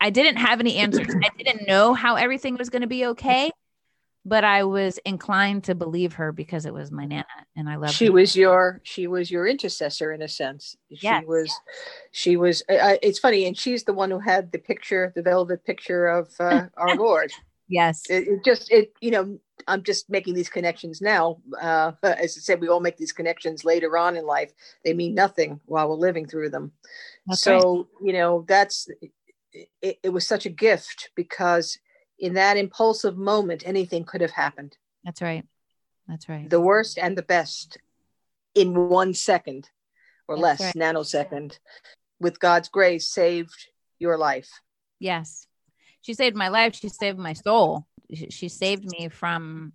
[0.01, 1.15] I didn't have any answers.
[1.23, 3.53] I didn't know how everything was going to be okay
[4.27, 7.93] but I was inclined to believe her because it was my nana and I love
[7.93, 8.12] she her.
[8.12, 11.21] was your she was your intercessor in a sense yes.
[11.21, 11.61] she was
[12.11, 15.65] she was uh, it's funny and she's the one who had the picture the velvet
[15.65, 17.31] picture of uh, our Lord
[17.69, 22.37] yes it, it, just it you know I'm just making these connections now uh, as
[22.37, 24.53] I said we all make these connections later on in life
[24.85, 26.73] they mean nothing while we're living through them
[27.29, 27.87] that's so right.
[28.03, 28.89] you know that's
[29.81, 31.79] it, it was such a gift because
[32.18, 34.76] in that impulsive moment, anything could have happened.
[35.05, 35.44] That's right.
[36.09, 36.48] That's right.
[36.48, 37.79] The worst and the best
[38.55, 39.68] in one second
[40.29, 40.94] or That's less, right.
[40.94, 41.59] nanosecond,
[42.18, 44.48] with God's grace, saved your life.
[44.98, 45.46] Yes.
[46.00, 46.74] She saved my life.
[46.74, 47.87] She saved my soul.
[48.31, 49.72] She saved me from,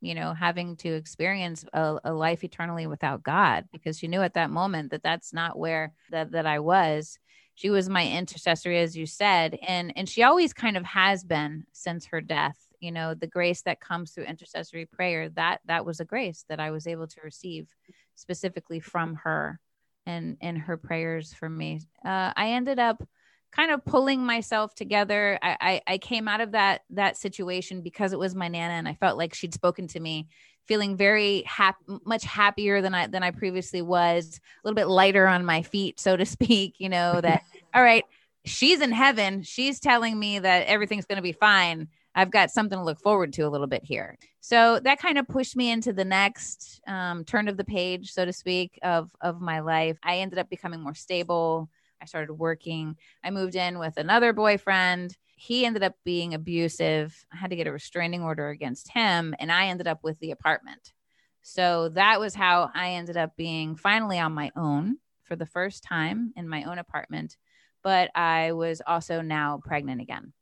[0.00, 4.34] you know, having to experience a, a life eternally without God because she knew at
[4.34, 7.18] that moment that that's not where that, that I was
[7.60, 11.64] she was my intercessory as you said and and she always kind of has been
[11.72, 16.00] since her death you know the grace that comes through intercessory prayer that that was
[16.00, 17.68] a grace that i was able to receive
[18.14, 19.60] specifically from her
[20.06, 23.06] and and her prayers for me uh, i ended up
[23.52, 28.14] kind of pulling myself together I, I i came out of that that situation because
[28.14, 30.28] it was my nana and i felt like she'd spoken to me
[30.70, 35.26] feeling very happy, much happier than I than I previously was, a little bit lighter
[35.26, 36.76] on my feet, so to speak.
[36.78, 37.42] You know that
[37.74, 38.04] all right,
[38.44, 39.42] she's in heaven.
[39.42, 41.88] She's telling me that everything's going to be fine.
[42.14, 44.18] I've got something to look forward to a little bit here.
[44.40, 48.24] So that kind of pushed me into the next um, turn of the page, so
[48.24, 49.98] to speak, of of my life.
[50.02, 51.70] I ended up becoming more stable.
[52.02, 52.96] I started working.
[53.22, 57.24] I moved in with another boyfriend he ended up being abusive.
[57.32, 60.32] I had to get a restraining order against him, and I ended up with the
[60.32, 60.92] apartment.
[61.40, 65.82] So that was how I ended up being finally on my own for the first
[65.82, 67.38] time in my own apartment.
[67.82, 70.32] But I was also now pregnant again.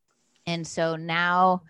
[0.46, 1.62] And so now,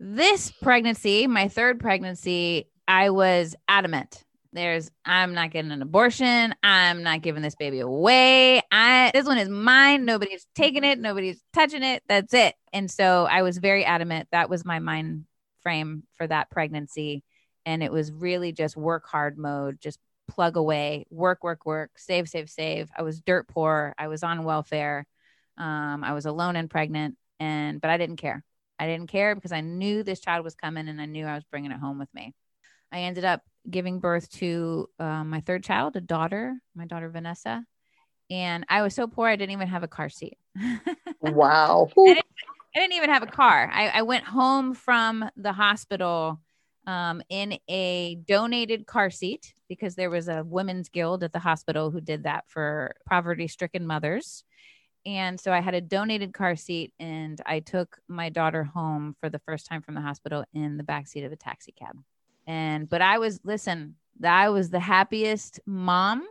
[0.00, 6.54] this pregnancy, my third pregnancy, I was adamant there's I'm not getting an abortion.
[6.62, 8.62] I'm not giving this baby away.
[8.70, 10.04] I this one is mine.
[10.04, 10.98] Nobody's taking it.
[10.98, 12.02] Nobody's touching it.
[12.08, 12.54] That's it.
[12.72, 14.28] And so I was very adamant.
[14.32, 15.24] That was my mind
[15.62, 17.24] frame for that pregnancy.
[17.66, 22.28] And it was really just work hard mode, just plug away, work, work, work, save,
[22.28, 22.88] save, save.
[22.96, 23.94] I was dirt poor.
[23.98, 25.06] I was on welfare.
[25.56, 28.44] Um, I was alone and pregnant, and but I didn't care.
[28.78, 31.44] I didn't care because I knew this child was coming, and I knew I was
[31.44, 32.34] bringing it home with me.
[32.92, 37.64] I ended up giving birth to uh, my third child, a daughter, my daughter Vanessa.
[38.30, 40.38] And I was so poor, I didn't even have a car seat.
[41.20, 41.88] wow.
[41.96, 42.26] I didn't,
[42.76, 43.70] I didn't, even have a car.
[43.72, 46.40] I, I went home from the hospital
[46.88, 51.90] um, in a donated car seat because there was a women's guild at the hospital
[51.90, 54.42] who did that for poverty stricken mothers.
[55.04, 59.28] And so I had a donated car seat and I took my daughter home for
[59.28, 61.94] the first time from the hospital in the back seat of a taxi cab.
[62.46, 66.26] And but I was listen, I was the happiest mom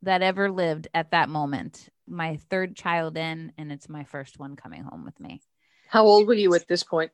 [0.00, 1.90] that ever lived at that moment.
[2.08, 5.42] My third child in, and it's my first one coming home with me.
[5.88, 7.12] How old were you at this point?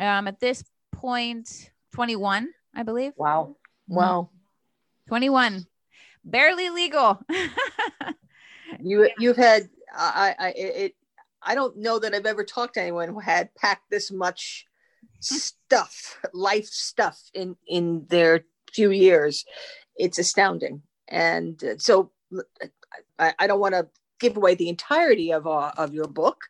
[0.00, 3.12] Um, at this point, 21, I believe.
[3.16, 3.56] Wow.
[3.88, 4.30] Wow.
[5.08, 5.66] 21.
[6.24, 7.20] barely legal.
[8.80, 10.94] you you've had I I it
[11.42, 14.66] I don't know that I've ever talked to anyone who had packed this much
[15.20, 19.44] stuff, life stuff in in their few years.
[19.96, 22.12] It's astounding, and uh, so
[23.18, 23.88] I, I don't want to
[24.20, 26.42] give away the entirety of uh, of your book,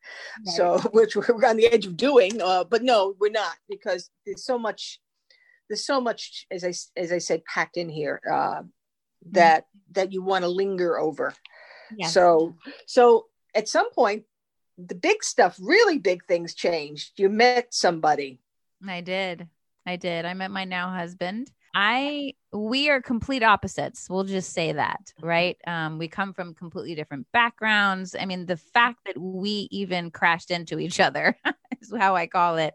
[0.46, 0.56] right.
[0.56, 2.40] so which we're on the edge of doing.
[2.40, 5.00] Uh, but no, we're not because there's so much.
[5.68, 8.62] There's so much, as I as I said, packed in here uh,
[9.32, 9.92] that mm-hmm.
[9.92, 11.34] that you want to linger over.
[11.96, 12.08] Yeah.
[12.08, 14.24] So so at some point,
[14.78, 17.12] the big stuff, really big things changed.
[17.18, 18.40] You met somebody.
[18.86, 19.48] I did.
[19.86, 20.24] I did.
[20.24, 21.50] I met my now husband.
[21.74, 24.08] I we are complete opposites.
[24.08, 25.56] We'll just say that, right?
[25.66, 28.16] Um, we come from completely different backgrounds.
[28.18, 31.36] I mean, the fact that we even crashed into each other
[31.80, 32.74] is how I call it.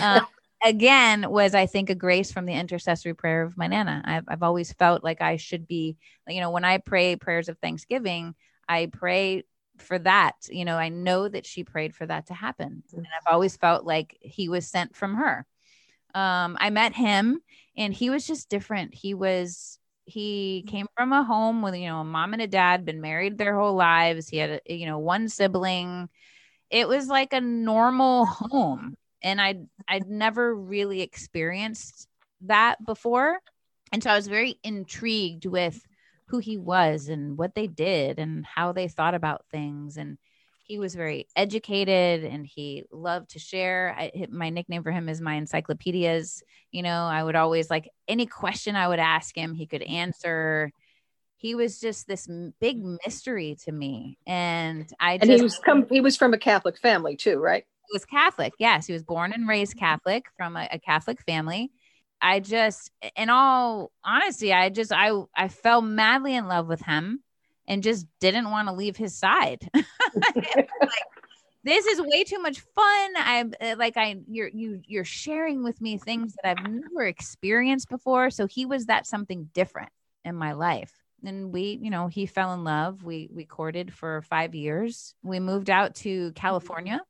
[0.00, 0.26] Um,
[0.64, 4.02] again, was I think a grace from the intercessory prayer of my nana.
[4.04, 5.96] I've I've always felt like I should be,
[6.28, 8.34] you know, when I pray prayers of thanksgiving,
[8.68, 9.44] I pray
[9.78, 10.34] for that.
[10.50, 13.84] You know, I know that she prayed for that to happen, and I've always felt
[13.84, 15.46] like he was sent from her
[16.14, 17.40] um, I met him
[17.76, 18.94] and he was just different.
[18.94, 22.84] He was he came from a home with you know a mom and a dad
[22.84, 26.08] been married their whole lives he had a, you know one sibling
[26.70, 32.08] it was like a normal home and i'd i'd never really experienced
[32.42, 33.38] that before
[33.92, 35.80] and so i was very intrigued with
[36.26, 40.16] who he was and what they did and how they thought about things and
[40.70, 43.92] he was very educated and he loved to share.
[43.98, 46.44] I, my nickname for him is my encyclopedias.
[46.70, 50.70] You know, I would always like any question I would ask him, he could answer.
[51.38, 52.28] He was just this
[52.60, 55.18] big mystery to me, and I.
[55.20, 55.86] And he was come.
[55.90, 57.64] He was from a Catholic family too, right?
[57.90, 58.54] He was Catholic.
[58.58, 61.72] Yes, he was born and raised Catholic from a, a Catholic family.
[62.22, 67.22] I just, in all honesty, I just I I fell madly in love with him
[67.66, 69.68] and just didn't want to leave his side.
[69.74, 69.84] like,
[71.64, 73.10] this is way too much fun.
[73.16, 77.88] I'm uh, like I you're you you're sharing with me things that I've never experienced
[77.88, 78.30] before.
[78.30, 79.90] So he was that something different
[80.24, 80.92] in my life.
[81.24, 83.02] And we, you know, he fell in love.
[83.02, 85.14] We we courted for five years.
[85.22, 87.00] We moved out to California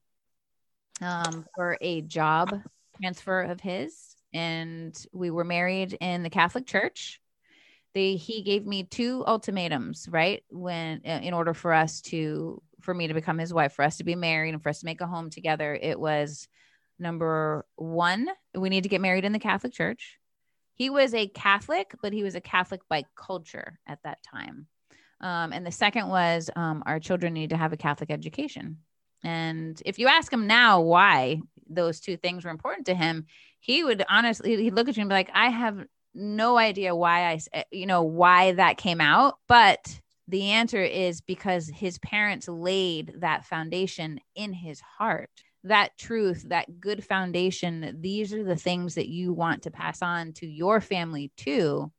[1.01, 2.61] um, for a job
[3.01, 7.21] transfer of his, and we were married in the Catholic Church.
[7.95, 10.45] They he gave me two ultimatums right?
[10.49, 13.97] When uh, in order for us to for me to become his wife for us
[13.99, 16.49] to be married and for us to make a home together it was
[16.99, 20.19] number one we need to get married in the catholic church.
[20.75, 24.67] He was a catholic but he was a catholic by culture at that time.
[25.21, 28.79] Um, and the second was um, our children need to have a catholic education
[29.23, 33.27] and if you ask him now why those two things were important to him
[33.61, 37.31] he would honestly he'd look at you and be like i have no idea why
[37.31, 42.49] I, eh, you know, why that came out, but the answer is because his parents
[42.49, 45.31] laid that foundation in his heart.
[45.65, 50.33] That truth, that good foundation, these are the things that you want to pass on
[50.35, 51.93] to your family too,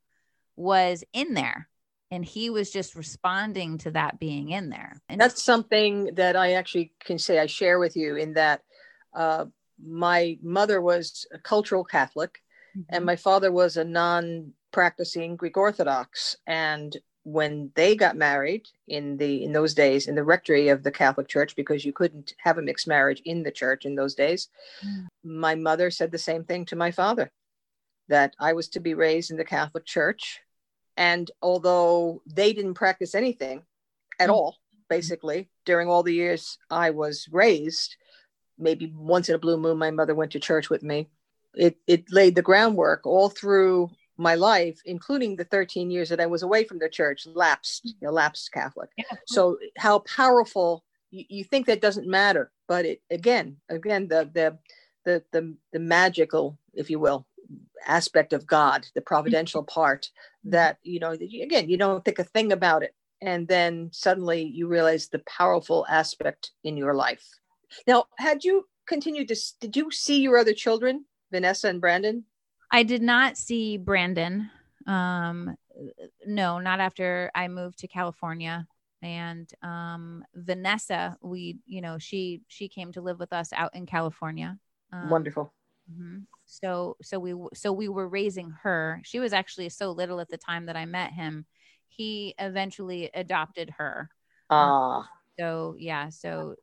[0.55, 1.67] was in there.
[2.11, 5.01] And he was just responding to that being in there.
[5.07, 8.61] And that's something that I actually can say I share with you in that
[9.15, 9.45] uh,
[9.81, 12.41] my mother was a cultural Catholic
[12.77, 12.95] Mm-hmm.
[12.95, 16.37] And my father was a non practicing Greek Orthodox.
[16.47, 20.91] And when they got married in the in those days in the rectory of the
[20.91, 24.49] Catholic Church, because you couldn't have a mixed marriage in the church in those days,
[24.85, 25.07] mm.
[25.23, 27.31] my mother said the same thing to my father
[28.07, 30.39] that I was to be raised in the Catholic Church.
[31.01, 33.63] And although they didn't practice anything
[34.19, 34.33] at mm.
[34.33, 34.57] all,
[34.89, 37.95] basically, during all the years I was raised,
[38.57, 41.07] maybe once in a blue moon, my mother went to church with me
[41.55, 46.27] it it laid the groundwork all through my life, including the 13 years that I
[46.27, 48.89] was away from the church, lapsed, you know, lapsed Catholic.
[48.97, 49.05] Yeah.
[49.25, 54.57] So how powerful you, you, think that doesn't matter, but it again, again, the the
[55.05, 57.25] the the, the magical, if you will,
[57.85, 60.51] aspect of God, the providential part mm-hmm.
[60.51, 64.67] that you know again you don't think a thing about it, and then suddenly you
[64.67, 67.27] realize the powerful aspect in your life.
[67.87, 72.25] Now, had you continued to, did you see your other children Vanessa and Brandon?
[72.71, 74.49] I did not see Brandon.
[74.87, 75.55] Um,
[76.25, 78.67] no, not after I moved to California.
[79.01, 83.85] And um, Vanessa, we, you know, she she came to live with us out in
[83.85, 84.57] California.
[84.93, 85.53] Um, Wonderful.
[85.91, 86.19] Mm-hmm.
[86.51, 89.01] So so we so we were raising her.
[89.05, 91.45] She was actually so little at the time that I met him.
[91.87, 94.09] He eventually adopted her.
[94.49, 94.97] Ah.
[94.97, 95.07] Um,
[95.39, 96.55] so yeah, so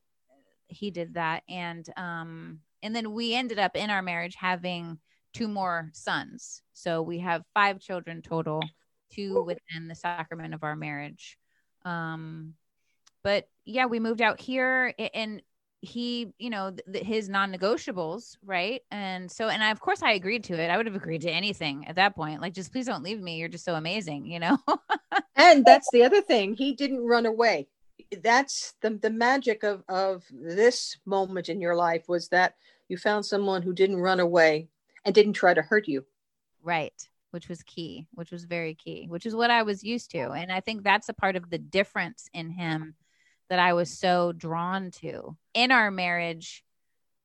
[0.67, 4.99] he did that, and um, and then we ended up in our marriage having
[5.33, 6.63] two more sons.
[6.75, 8.63] So we have five children total.
[9.11, 11.39] two within the sacrament of our marriage.
[11.85, 12.53] Um,
[13.23, 15.43] but yeah, we moved out here and
[15.81, 18.83] he, you know, th- his non-negotiables, right?
[18.91, 20.71] And so, and I, of course I agreed to it.
[20.71, 22.41] I would have agreed to anything at that point.
[22.41, 23.37] Like, just please don't leave me.
[23.37, 24.59] You're just so amazing, you know?
[25.37, 26.55] and that's the other thing.
[26.55, 27.69] He didn't run away.
[28.23, 32.55] That's the, the magic of, of this moment in your life was that
[32.89, 34.69] you found someone who didn't run away
[35.05, 36.05] and didn't try to hurt you.
[36.63, 36.95] Right
[37.31, 40.31] which was key, which was very key, which is what I was used to.
[40.31, 42.95] And I think that's a part of the difference in him
[43.49, 45.37] that I was so drawn to.
[45.55, 46.65] In our marriage,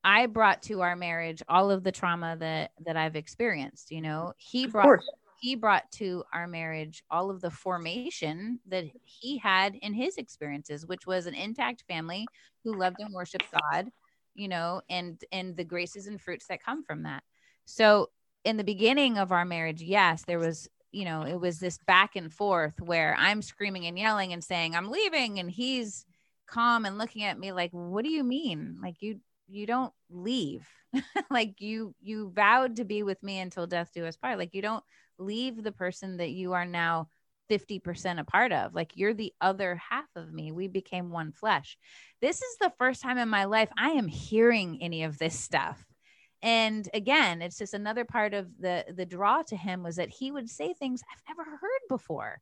[0.04, 4.34] I brought to our marriage all of the trauma that that I've experienced, you know.
[4.38, 5.00] He brought
[5.40, 10.86] he brought to our marriage all of the formation that he had in his experiences,
[10.86, 12.26] which was an intact family
[12.64, 13.90] who loved and worshiped God,
[14.36, 17.24] you know, and and the graces and fruits that come from that.
[17.66, 18.10] So
[18.44, 22.16] in the beginning of our marriage, yes, there was, you know, it was this back
[22.16, 25.40] and forth where I'm screaming and yelling and saying, I'm leaving.
[25.40, 26.06] And he's
[26.48, 28.78] calm and looking at me like, what do you mean?
[28.82, 30.68] Like you, you don't leave.
[31.30, 34.38] like you, you vowed to be with me until death do us part.
[34.38, 34.84] Like you don't
[35.18, 37.10] leave the person that you are now
[37.50, 38.74] 50% a part of.
[38.74, 40.52] Like you're the other half of me.
[40.52, 41.78] We became one flesh.
[42.22, 45.86] This is the first time in my life I am hearing any of this stuff
[46.44, 50.30] and again it's just another part of the the draw to him was that he
[50.30, 52.42] would say things i've never heard before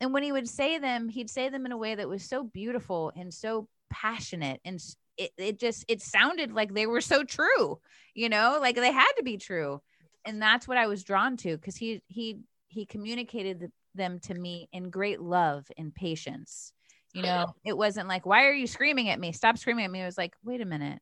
[0.00, 2.44] and when he would say them he'd say them in a way that was so
[2.44, 4.80] beautiful and so passionate and
[5.16, 7.78] it, it just it sounded like they were so true
[8.14, 9.80] you know like they had to be true.
[10.26, 12.38] And that's what i was drawn to because he he
[12.68, 16.72] he communicated them to me in great love and patience.
[17.12, 19.32] You know it wasn't like why are you screaming at me?
[19.32, 20.00] Stop screaming at me.
[20.00, 21.00] It was like wait a minute.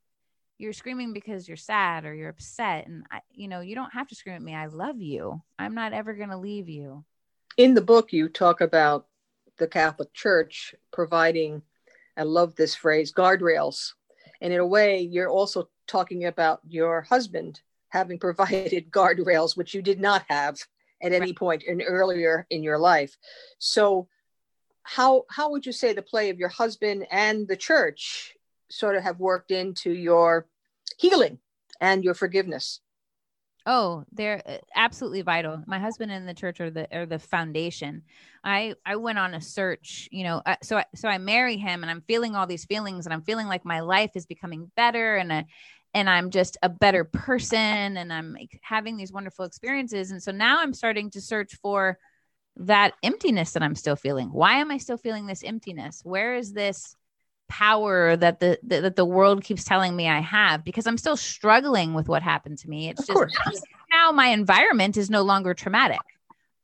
[0.58, 2.86] You're screaming because you're sad or you're upset.
[2.86, 4.54] And I, you know you don't have to scream at me.
[4.54, 5.40] I love you.
[5.58, 7.04] I'm not ever going to leave you
[7.56, 9.06] in the book you talk about
[9.58, 11.62] the catholic church providing
[12.16, 13.92] i love this phrase guardrails.
[14.40, 19.82] And in a way you're also talking about your husband having provided guardrails which you
[19.82, 20.58] did not have
[21.02, 23.18] at any point in earlier in your life.
[23.58, 24.08] So
[24.84, 28.34] how how would you say the play of your husband and the church
[28.70, 30.46] sort of have worked into your
[30.98, 31.38] healing
[31.80, 32.80] and your forgiveness?
[33.64, 35.62] Oh, they're uh, absolutely vital.
[35.66, 38.02] My husband and the church are the are the foundation.
[38.42, 40.42] I I went on a search, you know.
[40.44, 43.22] Uh, so I, so I marry him, and I'm feeling all these feelings, and I'm
[43.22, 45.44] feeling like my life is becoming better, and I,
[45.94, 50.10] and I'm just a better person, and I'm having these wonderful experiences.
[50.10, 51.98] And so now I'm starting to search for
[52.56, 54.28] that emptiness that I'm still feeling.
[54.28, 56.00] Why am I still feeling this emptiness?
[56.04, 56.96] Where is this?
[57.52, 61.18] Power that the, the, that the world keeps telling me I have because I'm still
[61.18, 62.88] struggling with what happened to me.
[62.88, 66.00] It's of just now, now my environment is no longer traumatic,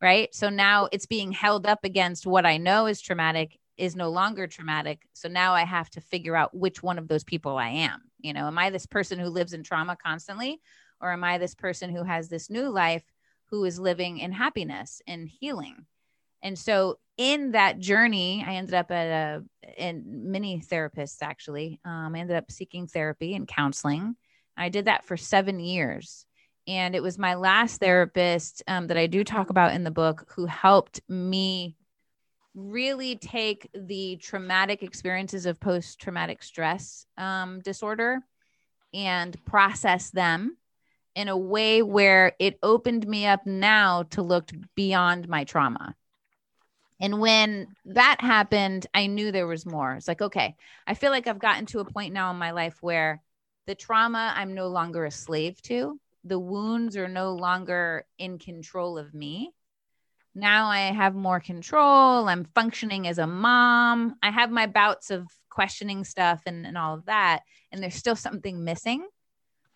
[0.01, 0.35] right?
[0.35, 4.47] So now it's being held up against what I know is traumatic is no longer
[4.47, 5.07] traumatic.
[5.13, 8.01] So now I have to figure out which one of those people I am.
[8.21, 10.59] You know, am I this person who lives in trauma constantly
[11.03, 13.05] or am I this person who has this new life
[13.51, 15.85] who is living in happiness and healing?
[16.43, 19.45] And so in that journey, I ended up at a
[19.77, 21.81] in many therapists actually.
[21.85, 24.17] Um, ended up seeking therapy and counseling.
[24.57, 26.27] I did that for seven years.
[26.67, 30.31] And it was my last therapist um, that I do talk about in the book
[30.37, 31.77] who helped me
[32.55, 38.21] really take the traumatic experiences of post traumatic stress um, disorder
[38.93, 40.57] and process them
[41.15, 45.95] in a way where it opened me up now to look beyond my trauma
[47.01, 49.95] and when that happened, I knew there was more.
[49.95, 52.79] It's like, okay, I feel like I've gotten to a point now in my life
[52.81, 53.23] where
[53.67, 58.99] the trauma I'm no longer a slave to, the wounds are no longer in control
[58.99, 59.53] of me.
[60.35, 62.29] Now I have more control.
[62.29, 64.17] I'm functioning as a mom.
[64.23, 67.41] I have my bouts of questioning stuff and, and all of that.
[67.71, 69.07] And there's still something missing.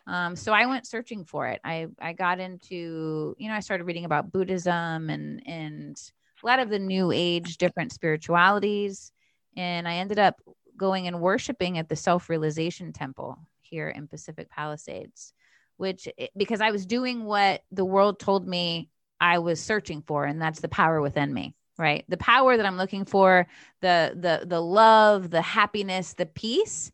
[0.07, 1.61] Um, so I went searching for it.
[1.65, 5.97] I, I got into, you know, I started reading about Buddhism and, and,
[6.43, 9.13] a lot of the new age different spiritualities.
[9.57, 10.41] And i ended up
[10.77, 15.33] going and worshiping at the self-realization temple here in pacific palisades
[15.77, 18.89] which because i was doing what the world told me
[19.21, 22.05] i was searching for and that's the power within me right?
[22.09, 23.47] The power that i'm looking for
[23.81, 26.93] the the the love the happiness the peace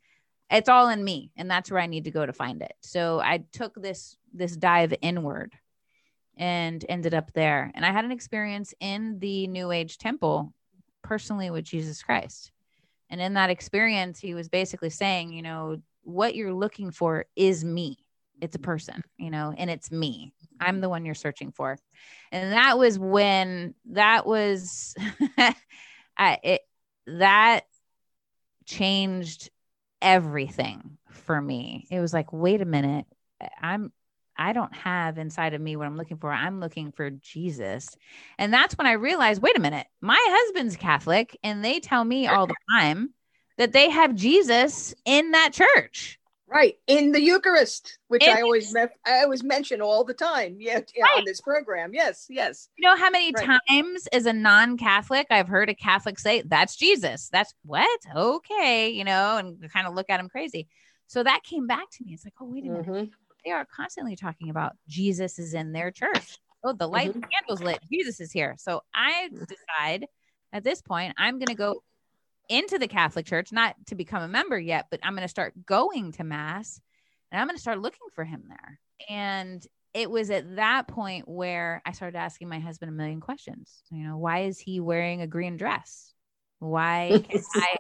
[0.51, 2.75] it's all in me and that's where i need to go to find it.
[2.81, 5.53] So i took this this dive inward
[6.39, 7.71] and ended up there.
[7.75, 10.55] And I had an experience in the New Age temple
[11.03, 12.53] personally with Jesus Christ.
[13.11, 17.65] And in that experience, he was basically saying, you know, what you're looking for is
[17.65, 17.99] me.
[18.41, 20.33] it's a person, you know, and it's me.
[20.61, 21.77] I'm the one you're searching for.
[22.31, 24.95] And that was when that was
[26.17, 26.61] I it
[27.07, 27.65] that
[28.65, 29.51] changed
[30.01, 31.87] everything for me.
[31.91, 33.07] It was like, wait a minute,
[33.61, 33.93] I'm
[34.39, 36.33] I don't have inside of me what I'm looking for.
[36.33, 37.97] I'm looking for Jesus.
[38.39, 42.29] And that's when I realized, wait a minute, my husband's Catholic and they tell me
[42.29, 43.13] all the time
[43.59, 46.19] that they have Jesus in that church.
[46.51, 50.57] Right in the Eucharist, which in, I always me- I always mention all the time.
[50.59, 51.19] Yeah, yeah right.
[51.19, 51.93] on this program.
[51.93, 52.71] Yes, yes.
[52.79, 53.61] You know how many right.
[53.69, 57.29] times as a non-Catholic I've heard a Catholic say that's Jesus.
[57.31, 58.01] That's what?
[58.17, 60.69] Okay, you know, and kind of look at him crazy.
[61.07, 62.15] So that came back to me.
[62.15, 62.87] It's like, oh wait a minute.
[62.87, 63.11] Mm-hmm.
[63.49, 66.37] They are constantly talking about Jesus is in their church.
[66.63, 67.21] Oh, the light mm-hmm.
[67.21, 67.79] candles lit.
[67.91, 68.57] Jesus is here.
[68.59, 70.07] So I decide
[70.53, 71.83] at this point I'm going to go
[72.51, 75.55] into the Catholic Church, not to become a member yet, but I'm going to start
[75.65, 76.79] going to Mass
[77.33, 78.81] and I'm going to start looking for him there.
[79.09, 83.83] And it was at that point where I started asking my husband a million questions.
[83.91, 86.13] You know, why is he wearing a green dress?
[86.59, 87.77] Why can I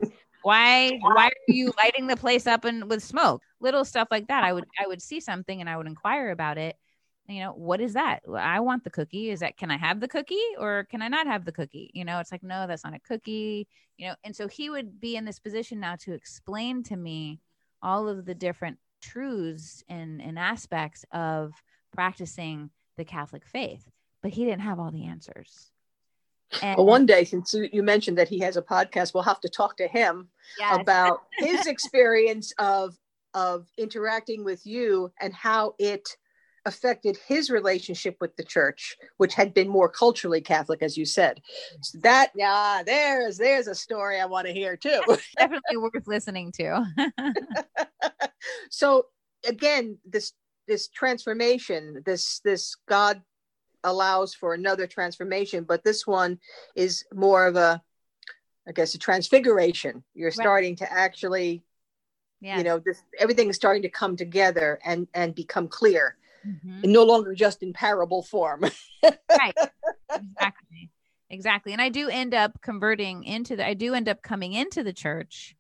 [0.49, 3.43] why why are you lighting the place up and with smoke?
[3.61, 4.45] Little stuff like that.
[4.45, 6.77] I would I would see something and I would inquire about it.
[7.29, 8.23] You know what is that?
[8.35, 9.29] I want the cookie.
[9.29, 11.91] Is that can i have the cookie or can i not have the cookie?
[11.93, 13.69] You know it's like no that's not a cookie
[13.99, 14.15] you know?
[14.25, 17.41] And so he would be in this position now to explain to me
[17.83, 21.53] all of the different truths and, and aspects of
[21.93, 23.89] practicing the catholic faith
[24.23, 25.71] but he didn't have all the answers
[26.63, 29.49] and well, one day, since you mentioned that he has a podcast, we'll have to
[29.49, 30.29] talk to him
[30.59, 30.79] yes.
[30.81, 32.97] about his experience of
[33.35, 36.09] of interacting with you and how it
[36.65, 41.41] affected his relationship with the church, which had been more culturally Catholic, as you said.
[41.83, 45.01] So that, yeah, there's there's a story I want to hear too.
[45.39, 46.85] Definitely worth listening to.
[48.71, 49.07] so
[49.47, 50.33] again, this
[50.67, 53.23] this transformation, this this God
[53.85, 56.39] allows for another transformation, but this one
[56.75, 57.83] is more of a,
[58.67, 60.05] I guess, a transfiguration.
[60.15, 60.89] You're starting right.
[60.89, 61.65] to actually
[62.41, 66.17] you know this everything is starting to come together and and become clear
[66.47, 66.85] mm-hmm.
[66.85, 68.65] and no longer just in parable form.
[69.03, 69.55] right.
[70.11, 70.91] Exactly.
[71.31, 71.73] Exactly.
[71.73, 74.93] And I do end up converting into the I do end up coming into the
[74.93, 75.55] church.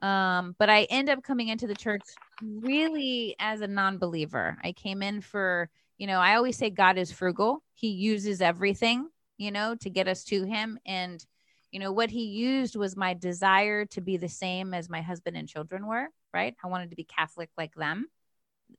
[0.00, 2.02] Um, but I end up coming into the church
[2.42, 4.58] really as a non-believer.
[4.64, 5.70] I came in for,
[6.02, 7.62] you know, I always say God is frugal.
[7.74, 10.76] He uses everything, you know, to get us to him.
[10.84, 11.24] And,
[11.70, 15.36] you know, what he used was my desire to be the same as my husband
[15.36, 16.56] and children were, right?
[16.60, 18.08] I wanted to be Catholic like them.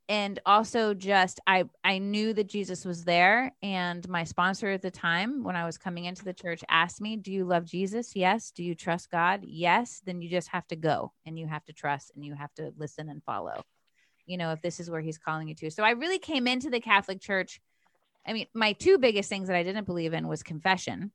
[0.10, 3.54] And also just i i knew that jesus was there.
[3.62, 7.16] And my sponsor at the time when i was coming into the church asked me
[7.16, 8.18] do you love jesus?
[8.18, 8.52] Yes.
[8.52, 9.46] Do you trust god?
[9.46, 10.02] Yes.
[10.06, 12.74] Then you just have to go and you have to trust and you have to
[12.76, 13.64] listen and follow
[14.26, 15.72] you know if this is where he's calling you to.
[15.72, 17.62] So i really came into the catholic church.
[18.26, 21.12] I mean my two biggest things that i didn't believe in was confession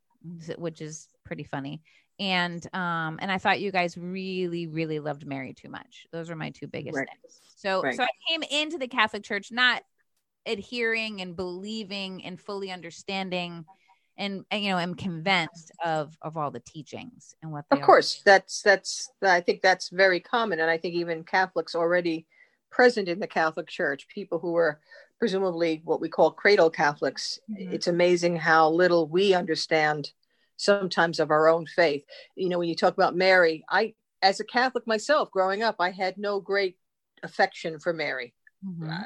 [0.56, 1.82] which is pretty funny.
[2.20, 6.06] And um and i thought you guys really really loved mary too much.
[6.12, 7.08] Those were my two biggest right.
[7.08, 7.40] things.
[7.56, 7.94] So right.
[7.94, 9.82] so i came into the catholic church not
[10.46, 13.64] adhering and believing and fully understanding
[14.16, 17.84] and, and you know am convinced of of all the teachings and what they of
[17.84, 20.60] course that's that's i think that's very common.
[20.60, 22.26] And i think even catholics already
[22.70, 24.80] present in the catholic church people who were
[25.18, 27.72] presumably what we call cradle catholics mm-hmm.
[27.72, 30.12] it's amazing how little we understand
[30.58, 32.04] sometimes of our own faith.
[32.36, 35.90] You know, when you talk about Mary, I, as a Catholic myself, growing up, I
[35.90, 36.76] had no great
[37.22, 38.34] affection for Mary.
[38.66, 38.90] Mm-hmm.
[38.90, 39.04] Uh,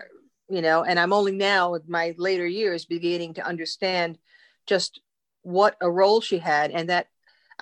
[0.48, 4.18] you know, and I'm only now, with my later years, beginning to understand
[4.66, 5.00] just
[5.42, 7.08] what a role she had, and that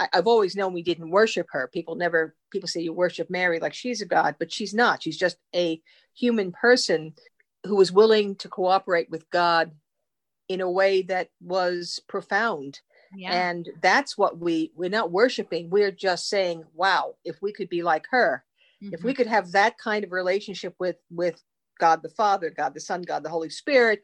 [0.00, 1.68] I, have always known we didn't worship her.
[1.72, 5.02] People never, people say you worship Mary like she's a god, but she's not.
[5.02, 5.80] She's just a
[6.14, 7.14] human person
[7.66, 9.72] who was willing to cooperate with God
[10.48, 12.80] in a way that was profound
[13.14, 13.50] yeah.
[13.50, 15.70] And that's what we we're not worshiping.
[15.70, 18.44] We're just saying, wow, if we could be like her,
[18.82, 18.94] mm-hmm.
[18.94, 19.16] if we mm-hmm.
[19.16, 21.42] could have that kind of relationship with with
[21.78, 24.02] God the Father, God the Son, God the Holy Spirit,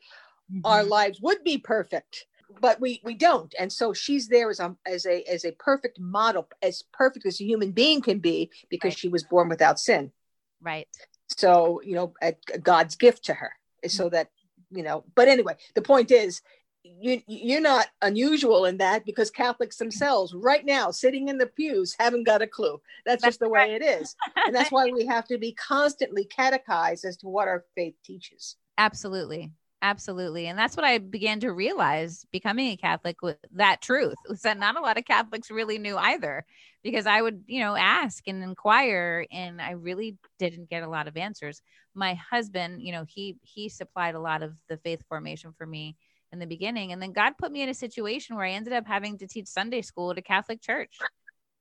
[0.52, 0.60] mm-hmm.
[0.64, 2.26] our lives would be perfect.
[2.60, 3.54] But we we don't.
[3.58, 7.40] And so she's there as a as a as a perfect model, as perfect as
[7.40, 8.98] a human being can be, because right.
[8.98, 10.12] she was born without sin.
[10.60, 10.88] Right.
[11.28, 13.52] So, you know, a, a God's gift to her.
[13.86, 14.14] So mm-hmm.
[14.14, 14.30] that
[14.70, 16.42] you know but anyway the point is
[16.82, 21.96] you you're not unusual in that because Catholics themselves right now sitting in the pews
[21.98, 22.80] haven't got a clue.
[23.04, 23.68] That's, that's just the right.
[23.68, 24.14] way it is.
[24.46, 28.56] And that's why we have to be constantly catechized as to what our faith teaches.
[28.78, 29.50] Absolutely.
[29.90, 30.46] Absolutely.
[30.48, 34.58] And that's what I began to realize becoming a Catholic with that truth was that
[34.58, 36.44] not a lot of Catholics really knew either
[36.82, 41.08] because I would, you know, ask and inquire and I really didn't get a lot
[41.08, 41.62] of answers.
[41.94, 45.96] My husband, you know, he he supplied a lot of the faith formation for me
[46.32, 48.86] in the beginning and then God put me in a situation where I ended up
[48.86, 50.98] having to teach Sunday school at a Catholic church.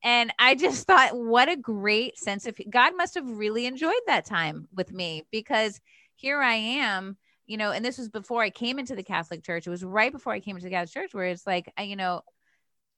[0.03, 4.25] And I just thought, what a great sense of God must have really enjoyed that
[4.25, 5.79] time with me because
[6.15, 7.17] here I am,
[7.47, 9.67] you know, and this was before I came into the Catholic Church.
[9.67, 12.21] It was right before I came into the Catholic Church where it's like, you know,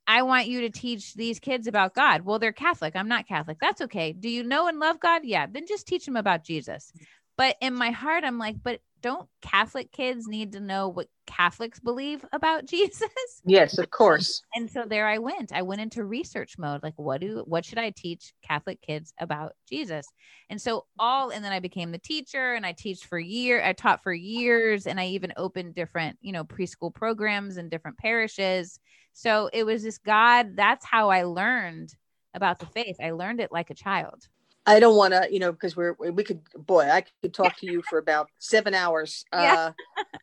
[0.10, 2.22] I want you to teach these kids about God.
[2.22, 2.96] Well, they're Catholic.
[2.96, 3.58] I'm not Catholic.
[3.60, 4.14] That's okay.
[4.14, 5.24] Do you know and love God?
[5.26, 5.48] Yeah.
[5.52, 6.94] Then just teach them about Jesus.
[7.38, 11.80] But in my heart, I'm like, but don't Catholic kids need to know what Catholics
[11.80, 13.10] believe about Jesus?
[13.46, 14.42] Yes, of course.
[14.56, 15.52] and so there I went.
[15.54, 16.82] I went into research mode.
[16.84, 20.08] Like, what do what should I teach Catholic kids about Jesus?
[20.50, 23.64] And so all and then I became the teacher and I teach for year.
[23.64, 27.98] I taught for years and I even opened different, you know, preschool programs in different
[27.98, 28.80] parishes.
[29.14, 31.94] So it was this God, that's how I learned
[32.34, 32.98] about the faith.
[33.02, 34.28] I learned it like a child.
[34.68, 37.66] I don't want to, you know, because we're we could, boy, I could talk to
[37.66, 39.26] you for about seven hours.
[39.34, 39.72] Yeah.
[39.94, 40.18] Uh,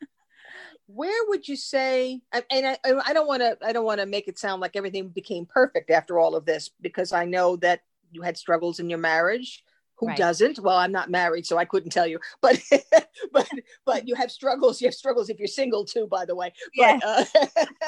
[0.87, 2.21] where would you say?
[2.33, 5.09] And I, I don't want to, I don't want to make it sound like everything
[5.09, 7.81] became perfect after all of this, because I know that
[8.13, 9.65] you had struggles in your marriage.
[9.99, 10.17] Who right.
[10.17, 10.59] doesn't?
[10.59, 12.19] Well, I'm not married, so I couldn't tell you.
[12.43, 12.61] But
[13.33, 13.49] but
[13.87, 14.81] but you have struggles.
[14.81, 16.53] You have struggles if you're single too, by the way.
[16.77, 17.25] But yeah.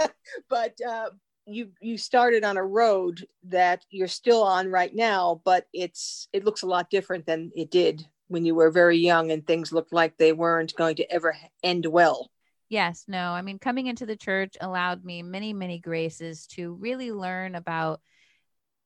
[0.00, 0.09] uh,
[0.48, 1.11] but uh,
[1.47, 6.44] you you started on a road that you're still on right now but it's it
[6.44, 9.92] looks a lot different than it did when you were very young and things looked
[9.92, 12.30] like they weren't going to ever end well.
[12.68, 17.12] Yes no i mean coming into the church allowed me many many graces to really
[17.12, 18.01] learn about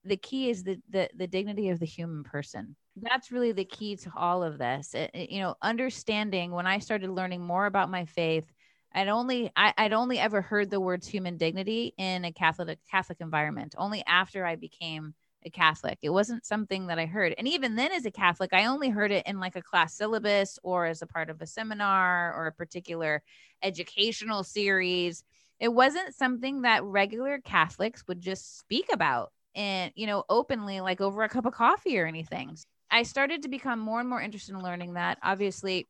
[0.04, 2.76] the key is the the, the dignity of the human person.
[2.96, 4.94] That's really the key to all of this.
[4.94, 8.52] It, it, you know understanding when i started learning more about my faith
[8.93, 13.20] I'd only I, would only ever heard the words human dignity in a Catholic Catholic
[13.20, 13.74] environment.
[13.78, 15.14] Only after I became
[15.45, 17.34] a Catholic, it wasn't something that I heard.
[17.38, 20.59] And even then, as a Catholic, I only heard it in like a class syllabus
[20.62, 23.22] or as a part of a seminar or a particular
[23.62, 25.24] educational series.
[25.61, 31.01] It wasn't something that regular Catholics would just speak about and you know openly, like
[31.01, 32.57] over a cup of coffee or anything.
[32.91, 35.18] I started to become more and more interested in learning that.
[35.22, 35.88] Obviously,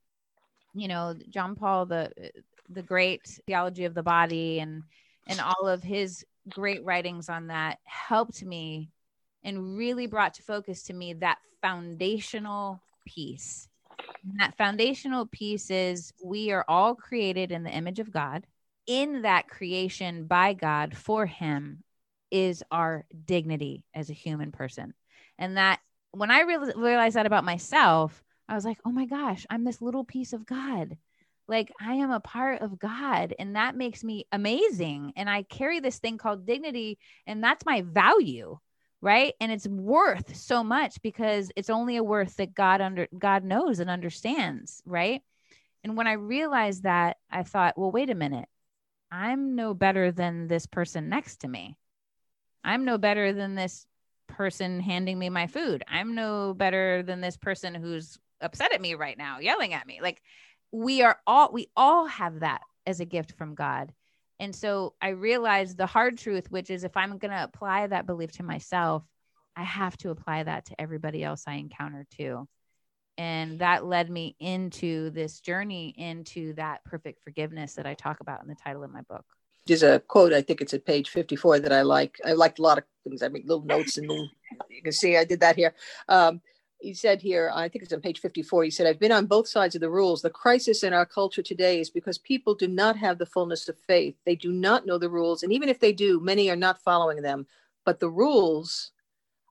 [0.75, 2.11] you know john paul the
[2.69, 4.83] the great theology of the body and
[5.27, 8.91] and all of his great writings on that helped me
[9.45, 13.69] and really brought to focus to me that foundational piece.
[14.25, 18.47] And that foundational piece is we are all created in the image of God.
[18.87, 21.83] In that creation by God for Him
[22.31, 24.95] is our dignity as a human person.
[25.39, 25.81] And that
[26.13, 29.81] when I re- realized that about myself, I was like, oh my gosh, I'm this
[29.81, 30.99] little piece of God
[31.51, 35.13] like I am a part of God and that makes me amazing.
[35.17, 38.59] And I carry this thing called dignity, and that's my value.
[39.03, 39.35] Right.
[39.41, 43.81] And it's worth so much because it's only a worth that God under God knows
[43.81, 44.83] and understands.
[44.87, 45.23] Right.
[45.83, 48.49] And when I realized that, I thought, well, wait a minute.
[49.11, 51.77] I'm no better than this person next to me.
[52.63, 53.87] I'm no better than this
[54.29, 55.83] person handing me my food.
[55.89, 60.01] I'm no better than this person who's upset at me right now, yelling at me.
[60.03, 60.23] Like
[60.73, 63.93] we are all we all have that as a gift from God.
[64.39, 68.07] And so I realized the hard truth, which is if I'm going to apply that
[68.07, 69.05] belief to myself,
[69.55, 72.49] I have to apply that to everybody else I encounter too.
[73.19, 78.43] And that led me into this journey into that perfect forgiveness that I talk about
[78.43, 79.27] in the title of my book.
[79.67, 82.19] There's a quote, I think it's at page 54 that I like.
[82.25, 83.23] I liked a lot of things.
[83.23, 84.11] I make little notes and
[84.71, 85.75] you can see I did that here.
[86.09, 86.41] Um,
[86.81, 89.47] he said here, I think it's on page 54, he said, I've been on both
[89.49, 90.23] sides of the rules.
[90.23, 93.79] The crisis in our culture today is because people do not have the fullness of
[93.79, 94.17] faith.
[94.25, 95.43] They do not know the rules.
[95.43, 97.47] And even if they do, many are not following them.
[97.85, 98.93] But the rules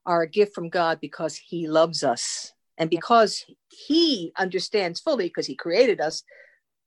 [0.06, 2.52] are a gift from God because he loves us.
[2.78, 6.22] And because he understands fully, because he created us,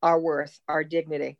[0.01, 1.37] our worth, our dignity.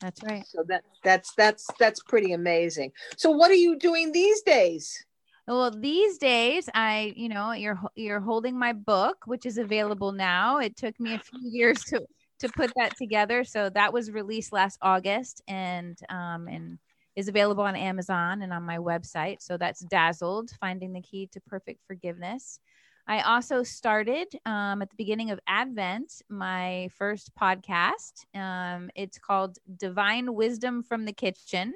[0.00, 0.46] That's right.
[0.46, 2.92] So that that's that's that's pretty amazing.
[3.16, 5.04] So what are you doing these days?
[5.48, 10.58] Well, these days, I, you know, you're you're holding my book, which is available now.
[10.58, 12.06] It took me a few years to
[12.40, 16.78] to put that together, so that was released last August, and um, and
[17.16, 19.40] is available on Amazon and on my website.
[19.40, 22.60] So that's Dazzled: Finding the Key to Perfect Forgiveness.
[23.06, 28.26] I also started um, at the beginning of Advent my first podcast.
[28.34, 31.72] Um, it's called Divine Wisdom from the Kitchen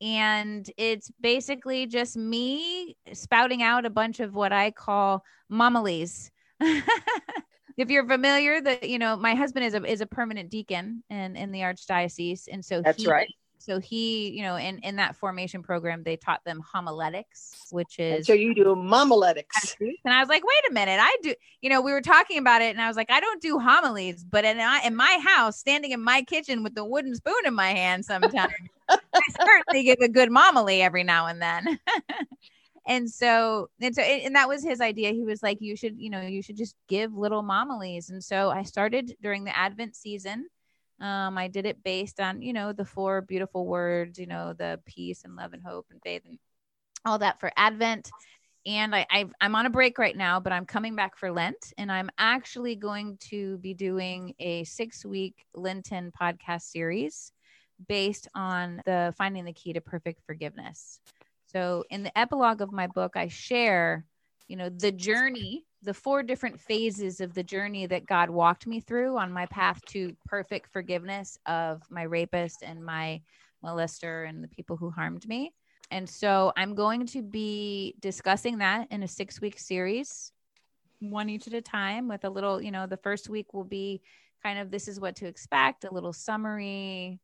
[0.00, 6.30] and it's basically just me spouting out a bunch of what I call momilies.
[6.60, 11.36] if you're familiar, that you know, my husband is a is a permanent deacon in
[11.36, 13.28] in the archdiocese, and so that's he, right.
[13.64, 18.16] So he, you know, in in that formation program, they taught them homiletics, which is
[18.16, 19.76] and so you do homiletics.
[19.80, 21.34] And I was like, wait a minute, I do.
[21.62, 24.22] You know, we were talking about it, and I was like, I don't do homilies,
[24.22, 27.70] but in in my house, standing in my kitchen with the wooden spoon in my
[27.70, 28.52] hand, sometimes
[28.90, 28.98] I
[29.40, 31.78] certainly give a good homily every now and then.
[32.86, 36.10] and so and so and that was his idea he was like you should you
[36.10, 40.46] know you should just give little homilies and so i started during the advent season
[41.00, 44.80] um, i did it based on you know the four beautiful words you know the
[44.86, 46.38] peace and love and hope and faith and
[47.06, 48.10] all that for advent.
[48.66, 51.74] And I, i am on a break right now but i'm coming back for lent
[51.76, 57.32] and i'm actually going to be doing a six week lenten podcast series
[57.88, 61.00] based on the finding the key to perfect forgiveness.
[61.46, 64.04] So in the epilogue of my book, I share,
[64.48, 68.80] you know, the journey, the four different phases of the journey that God walked me
[68.80, 73.20] through on my path to perfect forgiveness of my rapist and my
[73.62, 75.52] molester and the people who harmed me.
[75.90, 80.32] And so I'm going to be discussing that in a six week series,
[81.00, 84.00] one each at a time, with a little, you know, the first week will be
[84.42, 87.20] kind of this is what to expect, a little summary,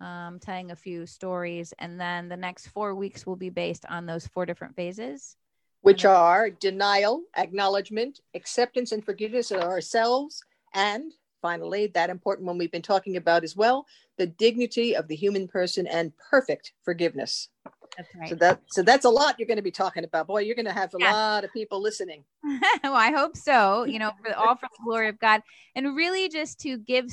[0.00, 1.72] um, telling a few stories.
[1.78, 5.36] And then the next four weeks will be based on those four different phases.
[5.82, 10.42] Which are denial, acknowledgement, acceptance and forgiveness of ourselves,
[10.74, 11.12] and
[11.42, 13.84] finally, that important one we've been talking about as well,
[14.16, 17.48] the dignity of the human person and perfect forgiveness.
[17.96, 18.28] That's right.
[18.28, 20.26] So that so that's a lot you're going to be talking about.
[20.26, 21.12] Boy, you're going to have a yeah.
[21.12, 22.24] lot of people listening.
[22.82, 23.84] well, I hope so.
[23.84, 25.42] You know, for all for the glory of God,
[25.74, 27.06] and really just to give,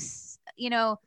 [0.55, 0.99] you know,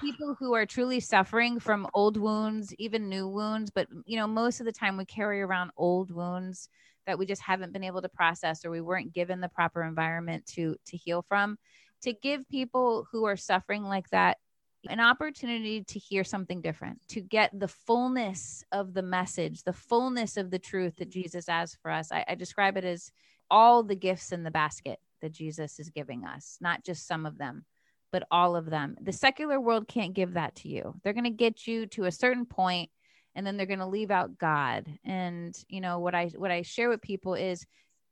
[0.00, 4.60] people who are truly suffering from old wounds, even new wounds, but you know, most
[4.60, 6.68] of the time we carry around old wounds
[7.06, 10.46] that we just haven't been able to process or we weren't given the proper environment
[10.46, 11.58] to to heal from.
[12.02, 14.38] To give people who are suffering like that
[14.88, 20.38] an opportunity to hear something different, to get the fullness of the message, the fullness
[20.38, 22.10] of the truth that Jesus has for us.
[22.10, 23.12] I, I describe it as
[23.50, 27.36] all the gifts in the basket that Jesus is giving us, not just some of
[27.36, 27.66] them
[28.12, 28.96] but all of them.
[29.00, 30.94] The secular world can't give that to you.
[31.02, 32.90] They're going to get you to a certain point
[33.34, 34.86] and then they're going to leave out God.
[35.04, 37.64] And you know what I what I share with people is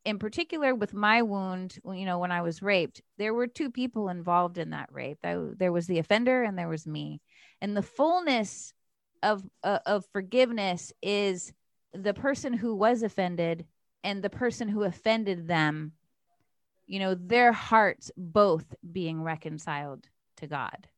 [0.04, 4.08] in particular with my wound, you know, when I was raped, there were two people
[4.08, 5.18] involved in that rape.
[5.22, 7.20] There was the offender and there was me.
[7.60, 8.72] And the fullness
[9.22, 11.52] of uh, of forgiveness is
[11.92, 13.66] the person who was offended
[14.04, 15.92] and the person who offended them
[16.88, 20.08] you know, their hearts both being reconciled
[20.38, 20.88] to God.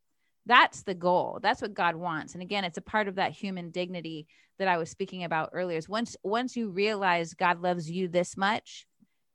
[0.46, 1.40] That's the goal.
[1.42, 2.32] That's what God wants.
[2.32, 4.26] And again, it's a part of that human dignity
[4.58, 5.76] that I was speaking about earlier.
[5.76, 8.86] Is once once you realize God loves you this much,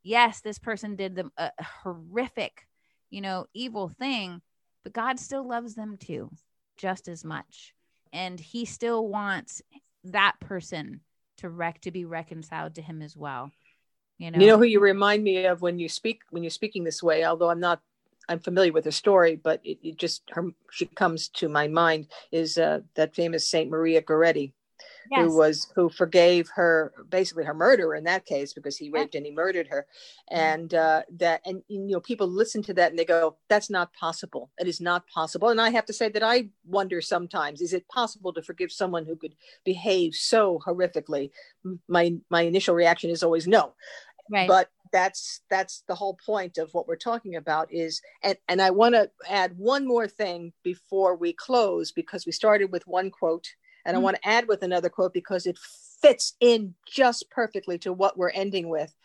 [0.01, 2.65] yes, this person did them a horrific,
[3.09, 4.41] you know, evil thing,
[4.83, 6.31] but God still loves them too,
[6.77, 7.73] just as much.
[8.13, 9.61] And he still wants
[10.05, 11.01] that person
[11.37, 13.51] to wreck to be reconciled to him as well.
[14.17, 16.83] You know, you know who you remind me of when you speak when you're speaking
[16.83, 17.25] this way.
[17.25, 17.81] Although I'm not,
[18.29, 22.07] I'm familiar with her story, but it, it just her she comes to my mind
[22.31, 24.53] is uh, that famous Saint Maria Goretti,
[25.11, 25.21] yes.
[25.21, 29.25] who was who forgave her basically her murderer in that case because he raped and
[29.25, 29.87] he murdered her,
[30.31, 30.39] mm-hmm.
[30.39, 33.93] and uh, that and you know people listen to that and they go that's not
[33.93, 34.51] possible.
[34.57, 35.49] It is not possible.
[35.49, 39.05] And I have to say that I wonder sometimes is it possible to forgive someone
[39.05, 41.31] who could behave so horrifically?
[41.87, 43.73] My my initial reaction is always no
[44.29, 44.47] right.
[44.47, 48.69] but that's that's the whole point of what we're talking about is and and i
[48.69, 53.47] want to add one more thing before we close because we started with one quote
[53.85, 54.01] and mm-hmm.
[54.01, 55.57] i want to add with another quote because it
[56.01, 58.95] fits in just perfectly to what we're ending with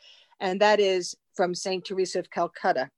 [0.41, 2.91] and that is from saint teresa of calcutta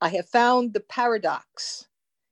[0.00, 1.86] i have found the paradox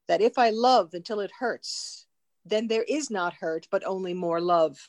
[0.08, 2.06] that if i love until it hurts
[2.44, 4.88] then there is not hurt but only more love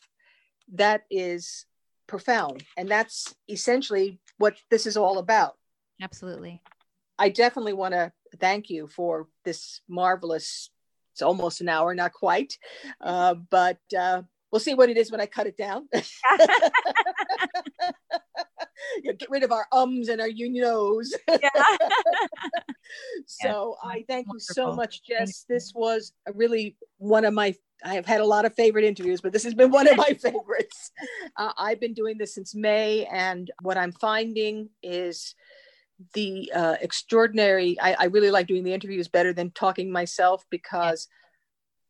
[0.72, 1.66] that is
[2.08, 2.64] profound.
[2.76, 5.58] And that's essentially what this is all about.
[6.02, 6.62] Absolutely.
[7.20, 10.70] I definitely want to thank you for this marvelous,
[11.18, 12.60] it's almost an hour, not quite,
[13.02, 15.90] uh, but uh, we'll see what it is when I cut it down.
[19.04, 21.12] you get rid of our ums and our you knows.
[21.28, 21.50] Yeah.
[23.26, 24.36] so yeah, I thank wonderful.
[24.36, 25.44] you so much, Jess.
[25.50, 29.34] This was really one of my I have had a lot of favorite interviews, but
[29.34, 30.92] this has been one of my favorites.
[31.36, 35.36] Uh, I've been doing this since May, and what I'm finding is
[36.14, 37.80] the uh, extraordinary.
[37.80, 41.08] I, I, really like doing the interviews better than talking myself because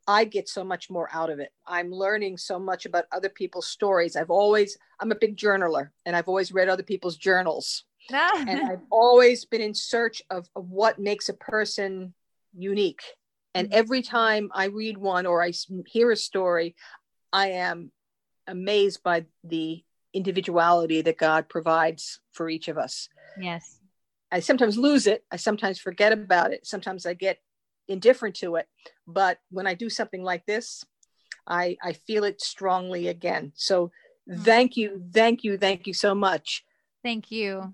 [0.08, 1.52] I get so much more out of it.
[1.66, 4.16] I'm learning so much about other people's stories.
[4.16, 7.84] I've always, I'm a big journaler, and I've always read other people's journals.
[8.48, 12.14] and I've always been in search of, of what makes a person
[12.58, 13.02] unique.
[13.54, 13.78] And mm-hmm.
[13.80, 15.52] every time I read one or I
[15.88, 16.76] hear a story,
[17.34, 17.92] I am
[18.48, 19.84] amazed by the
[20.14, 23.10] individuality that God provides for each of us.
[23.40, 23.77] Yes.
[24.32, 25.24] I sometimes lose it.
[25.32, 26.66] I sometimes forget about it.
[26.68, 27.40] Sometimes I get
[27.88, 28.68] indifferent to it.
[29.08, 30.84] But when I do something like this,
[31.48, 33.54] I, I feel it strongly again.
[33.56, 33.92] So
[34.30, 34.44] mm.
[34.44, 36.66] thank you, thank you, thank you so much.
[37.04, 37.74] Thank you.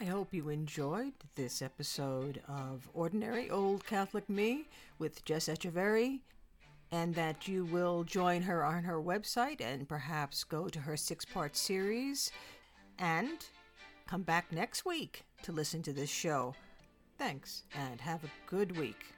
[0.00, 4.66] I hope you enjoyed this episode of Ordinary Old Catholic Me
[4.98, 6.20] with Jess Echeverry,
[6.92, 11.24] and that you will join her on her website and perhaps go to her six
[11.24, 12.30] part series
[12.98, 13.46] and
[14.06, 16.54] come back next week to listen to this show.
[17.18, 19.14] Thanks, and have a good week.